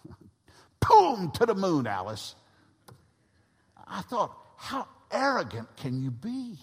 Boom, 0.87 1.31
to 1.31 1.45
the 1.45 1.55
moon, 1.55 1.87
Alice. 1.87 2.35
I 3.87 4.01
thought, 4.01 4.35
how 4.57 4.87
arrogant 5.11 5.67
can 5.77 6.01
you 6.01 6.11
be? 6.11 6.57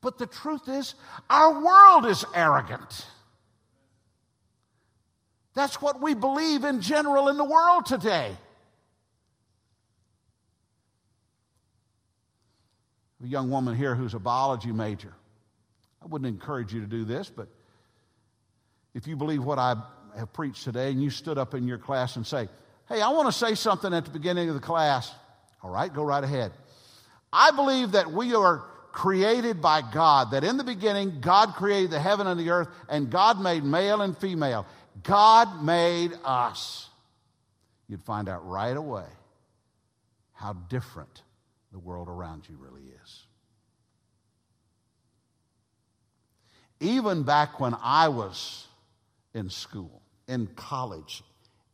But 0.00 0.18
the 0.18 0.26
truth 0.26 0.68
is, 0.68 0.94
our 1.28 1.62
world 1.62 2.06
is 2.06 2.24
arrogant. 2.34 3.06
That's 5.54 5.82
what 5.82 6.00
we 6.00 6.14
believe 6.14 6.64
in 6.64 6.80
general 6.80 7.28
in 7.28 7.36
the 7.36 7.44
world 7.44 7.86
today. 7.86 8.36
a 13.22 13.26
young 13.26 13.50
woman 13.50 13.76
here 13.76 13.94
who's 13.94 14.14
a 14.14 14.18
biology 14.18 14.72
major. 14.72 15.12
I 16.02 16.06
wouldn't 16.06 16.28
encourage 16.28 16.72
you 16.72 16.80
to 16.80 16.86
do 16.86 17.04
this, 17.04 17.28
but 17.28 17.48
if 18.94 19.06
you 19.06 19.16
believe 19.16 19.44
what 19.44 19.58
I 19.58 19.74
have 20.16 20.32
preached 20.32 20.64
today 20.64 20.90
and 20.90 21.02
you 21.02 21.10
stood 21.10 21.38
up 21.38 21.54
in 21.54 21.66
your 21.66 21.78
class 21.78 22.16
and 22.16 22.26
say, 22.26 22.48
Hey, 22.88 23.00
I 23.00 23.10
want 23.10 23.28
to 23.28 23.32
say 23.32 23.54
something 23.54 23.94
at 23.94 24.04
the 24.04 24.10
beginning 24.10 24.48
of 24.48 24.54
the 24.54 24.60
class, 24.60 25.12
all 25.62 25.70
right, 25.70 25.92
go 25.92 26.02
right 26.02 26.24
ahead. 26.24 26.52
I 27.32 27.52
believe 27.52 27.92
that 27.92 28.10
we 28.10 28.34
are 28.34 28.64
created 28.90 29.62
by 29.62 29.82
God, 29.82 30.32
that 30.32 30.42
in 30.42 30.56
the 30.56 30.64
beginning, 30.64 31.20
God 31.20 31.54
created 31.54 31.90
the 31.90 32.00
heaven 32.00 32.26
and 32.26 32.40
the 32.40 32.50
earth, 32.50 32.68
and 32.88 33.08
God 33.08 33.40
made 33.40 33.62
male 33.62 34.00
and 34.00 34.18
female. 34.18 34.66
God 35.02 35.62
made 35.62 36.12
us. 36.24 36.88
You'd 37.88 38.02
find 38.02 38.28
out 38.28 38.46
right 38.46 38.76
away 38.76 39.06
how 40.32 40.52
different 40.52 41.22
the 41.72 41.78
world 41.78 42.08
around 42.08 42.48
you 42.48 42.56
really 42.58 42.82
is. 43.02 43.24
Even 46.80 47.24
back 47.24 47.60
when 47.60 47.76
I 47.82 48.08
was 48.08 48.66
in 49.34 49.50
school, 49.50 50.00
in 50.26 50.46
college, 50.46 51.22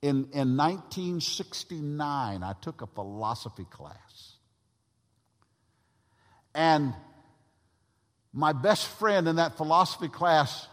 in, 0.03 0.29
in 0.33 0.57
1969, 0.57 2.43
I 2.43 2.53
took 2.61 2.83
a 2.83 2.87
philosophy 2.87 3.67
class. 3.71 4.35
And 6.55 6.95
my 8.33 8.53
best 8.53 8.87
friend 8.87 9.29
in 9.29 9.37
that 9.37 9.57
philosophy 9.57 10.09
class 10.09 10.67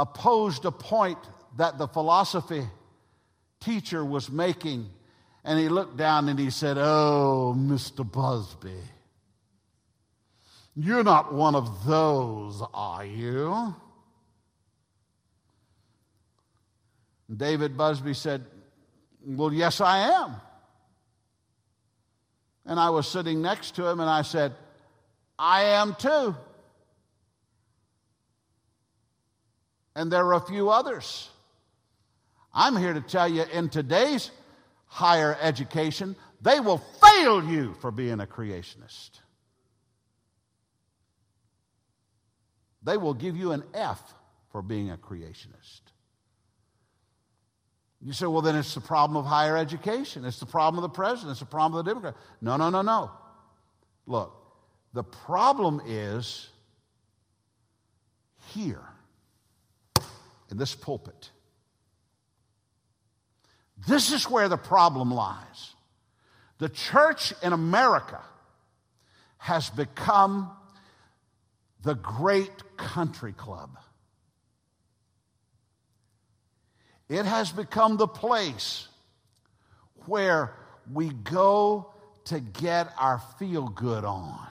opposed 0.00 0.64
a 0.64 0.70
point 0.70 1.18
that 1.58 1.76
the 1.76 1.86
philosophy 1.86 2.66
teacher 3.60 4.02
was 4.02 4.30
making. 4.30 4.88
And 5.44 5.58
he 5.58 5.68
looked 5.68 5.96
down 5.96 6.28
and 6.28 6.38
he 6.38 6.50
said, 6.50 6.78
Oh, 6.78 7.54
Mr. 7.56 8.10
Busby, 8.10 8.80
you're 10.74 11.04
not 11.04 11.34
one 11.34 11.54
of 11.54 11.84
those, 11.84 12.62
are 12.72 13.04
you? 13.04 13.74
David 17.34 17.76
Busby 17.76 18.14
said, 18.14 18.44
Well, 19.24 19.52
yes, 19.52 19.80
I 19.82 19.98
am. 20.22 20.34
And 22.64 22.80
I 22.80 22.90
was 22.90 23.06
sitting 23.06 23.42
next 23.42 23.74
to 23.76 23.86
him 23.86 24.00
and 24.00 24.08
I 24.08 24.22
said, 24.22 24.54
I 25.38 25.64
am 25.64 25.94
too. 25.94 26.34
And 29.94 30.10
there 30.10 30.24
are 30.24 30.34
a 30.34 30.40
few 30.40 30.70
others. 30.70 31.28
I'm 32.52 32.76
here 32.76 32.92
to 32.92 33.00
tell 33.00 33.28
you 33.28 33.44
in 33.52 33.68
today's 33.68 34.30
higher 34.86 35.36
education, 35.40 36.16
they 36.40 36.60
will 36.60 36.78
fail 36.78 37.44
you 37.44 37.74
for 37.80 37.90
being 37.90 38.20
a 38.20 38.26
creationist. 38.26 39.10
They 42.82 42.96
will 42.96 43.14
give 43.14 43.36
you 43.36 43.52
an 43.52 43.62
F 43.74 44.00
for 44.50 44.62
being 44.62 44.90
a 44.90 44.96
creationist. 44.96 45.80
You 48.02 48.14
say, 48.14 48.26
well, 48.26 48.40
then 48.40 48.56
it's 48.56 48.74
the 48.74 48.80
problem 48.80 49.18
of 49.18 49.26
higher 49.26 49.56
education. 49.56 50.24
It's 50.24 50.40
the 50.40 50.46
problem 50.46 50.82
of 50.82 50.90
the 50.90 50.94
president. 50.94 51.32
It's 51.32 51.40
the 51.40 51.46
problem 51.46 51.78
of 51.78 51.84
the 51.84 51.90
Democrat. 51.90 52.16
No, 52.40 52.56
no, 52.56 52.70
no, 52.70 52.80
no. 52.80 53.10
Look, 54.06 54.34
the 54.94 55.04
problem 55.04 55.82
is 55.86 56.48
here 58.54 58.89
in 60.50 60.56
this 60.56 60.74
pulpit. 60.74 61.30
This 63.86 64.12
is 64.12 64.28
where 64.28 64.48
the 64.48 64.56
problem 64.56 65.10
lies. 65.10 65.74
The 66.58 66.68
church 66.68 67.32
in 67.42 67.52
America 67.52 68.20
has 69.38 69.70
become 69.70 70.50
the 71.82 71.94
great 71.94 72.76
country 72.76 73.32
club. 73.32 73.70
It 77.08 77.24
has 77.24 77.50
become 77.50 77.96
the 77.96 78.06
place 78.06 78.86
where 80.06 80.54
we 80.92 81.08
go 81.08 81.92
to 82.26 82.40
get 82.40 82.92
our 82.98 83.20
feel 83.38 83.68
good 83.68 84.04
on. 84.04 84.46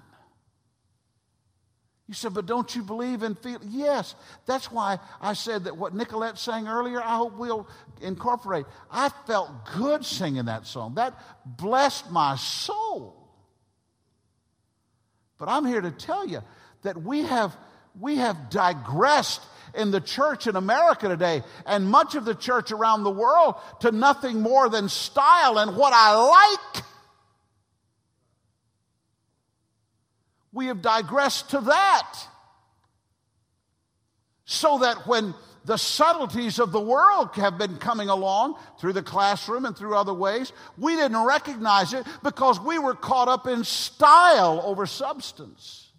You 2.09 2.15
said, 2.15 2.33
but 2.33 2.47
don't 2.47 2.75
you 2.75 2.81
believe 2.81 3.21
in 3.21 3.35
feel? 3.35 3.59
Yes, 3.69 4.15
that's 4.47 4.71
why 4.71 4.97
I 5.21 5.33
said 5.33 5.65
that 5.65 5.77
what 5.77 5.93
Nicolette 5.93 6.39
sang 6.39 6.67
earlier, 6.67 6.99
I 6.99 7.17
hope 7.17 7.37
we'll 7.37 7.69
incorporate. 8.01 8.65
I 8.89 9.09
felt 9.27 9.51
good 9.77 10.03
singing 10.03 10.45
that 10.45 10.65
song. 10.65 10.95
That 10.95 11.13
blessed 11.45 12.09
my 12.09 12.35
soul. 12.35 13.15
But 15.37 15.49
I'm 15.49 15.65
here 15.65 15.81
to 15.81 15.91
tell 15.91 16.27
you 16.27 16.41
that 16.81 16.99
we 16.99 17.21
have, 17.21 17.55
we 17.99 18.15
have 18.15 18.49
digressed 18.49 19.43
in 19.75 19.91
the 19.91 20.01
church 20.01 20.47
in 20.47 20.55
America 20.55 21.09
today 21.09 21.43
and 21.67 21.87
much 21.87 22.15
of 22.15 22.25
the 22.25 22.33
church 22.33 22.71
around 22.71 23.03
the 23.03 23.11
world 23.11 23.53
to 23.81 23.91
nothing 23.91 24.41
more 24.41 24.67
than 24.67 24.89
style 24.89 25.59
and 25.59 25.75
what 25.75 25.93
I 25.93 26.15
like. 26.73 26.83
We 30.51 30.67
have 30.67 30.81
digressed 30.81 31.51
to 31.51 31.61
that. 31.61 32.13
So 34.45 34.79
that 34.79 35.05
when 35.05 35.35
the 35.65 35.77
subtleties 35.77 36.57
of 36.57 36.71
the 36.71 36.81
world 36.81 37.35
have 37.35 37.57
been 37.57 37.77
coming 37.77 38.09
along 38.09 38.55
through 38.79 38.93
the 38.93 39.03
classroom 39.03 39.65
and 39.65 39.77
through 39.77 39.95
other 39.95 40.13
ways, 40.13 40.51
we 40.77 40.95
didn't 40.95 41.23
recognize 41.23 41.93
it 41.93 42.07
because 42.23 42.59
we 42.59 42.79
were 42.79 42.95
caught 42.95 43.27
up 43.27 43.45
in 43.45 43.63
style 43.63 44.61
over 44.65 44.87
substance. 44.87 45.91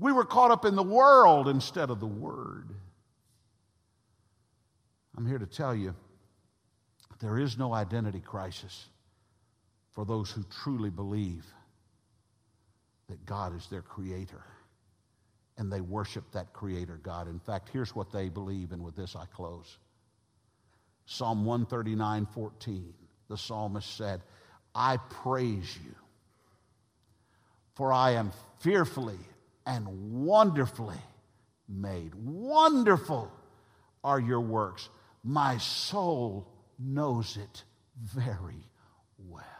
We 0.00 0.12
were 0.12 0.24
caught 0.24 0.50
up 0.50 0.64
in 0.64 0.76
the 0.76 0.82
world 0.82 1.48
instead 1.48 1.90
of 1.90 2.00
the 2.00 2.06
Word. 2.06 2.68
I'm 5.16 5.26
here 5.26 5.38
to 5.38 5.46
tell 5.46 5.74
you 5.74 5.94
there 7.20 7.38
is 7.38 7.58
no 7.58 7.74
identity 7.74 8.20
crisis 8.20 8.86
for 9.98 10.04
those 10.04 10.30
who 10.30 10.44
truly 10.62 10.90
believe 10.90 11.44
that 13.08 13.26
God 13.26 13.52
is 13.56 13.66
their 13.66 13.82
creator 13.82 14.44
and 15.56 15.72
they 15.72 15.80
worship 15.80 16.22
that 16.30 16.52
creator 16.52 17.00
God. 17.02 17.26
In 17.26 17.40
fact, 17.40 17.68
here's 17.72 17.96
what 17.96 18.12
they 18.12 18.28
believe, 18.28 18.70
and 18.70 18.84
with 18.84 18.94
this 18.94 19.16
I 19.16 19.24
close. 19.34 19.76
Psalm 21.06 21.44
139 21.44 22.26
14, 22.26 22.94
the 23.28 23.36
psalmist 23.36 23.96
said, 23.96 24.20
I 24.72 24.98
praise 24.98 25.76
you, 25.84 25.96
for 27.74 27.92
I 27.92 28.12
am 28.12 28.30
fearfully 28.60 29.18
and 29.66 30.24
wonderfully 30.24 31.02
made. 31.68 32.14
Wonderful 32.14 33.32
are 34.04 34.20
your 34.20 34.42
works. 34.42 34.90
My 35.24 35.58
soul 35.58 36.46
knows 36.78 37.36
it 37.36 37.64
very 38.14 38.62
well. 39.28 39.57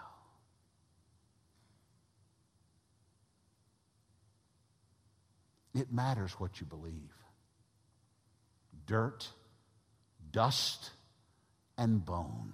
It 5.78 5.92
matters 5.92 6.32
what 6.32 6.58
you 6.60 6.66
believe. 6.66 7.14
Dirt, 8.84 9.28
dust, 10.32 10.90
and 11.76 12.04
bone. 12.04 12.52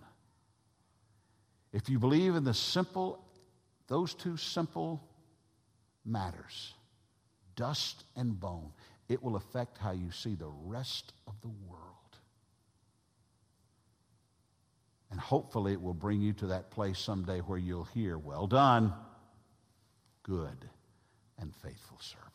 If 1.73 1.89
you 1.89 1.99
believe 1.99 2.35
in 2.35 2.45
the 2.45 2.53
simple, 2.53 3.25
those 3.89 4.13
two 4.13 4.37
simple 4.37 5.03
matters, 6.05 6.75
dust 7.57 8.05
and 8.15 8.39
bone, 8.39 8.73
it 9.09 9.23
will 9.23 9.37
affect 9.37 9.79
how 9.79 9.93
you 9.93 10.11
see 10.11 10.35
the 10.35 10.53
rest 10.67 11.15
of 11.27 11.33
the 11.41 11.51
world. 11.67 11.81
And 15.11 15.19
hopefully, 15.19 15.73
it 15.73 15.81
will 15.81 15.95
bring 15.95 16.21
you 16.21 16.35
to 16.35 16.49
that 16.49 16.71
place 16.71 16.99
someday 16.99 17.39
where 17.39 17.59
you'll 17.59 17.85
hear, 17.85 18.19
Well 18.19 18.47
done, 18.47 18.93
good 20.25 20.69
and 21.39 21.55
faithful 21.57 21.99
servant. 22.01 22.34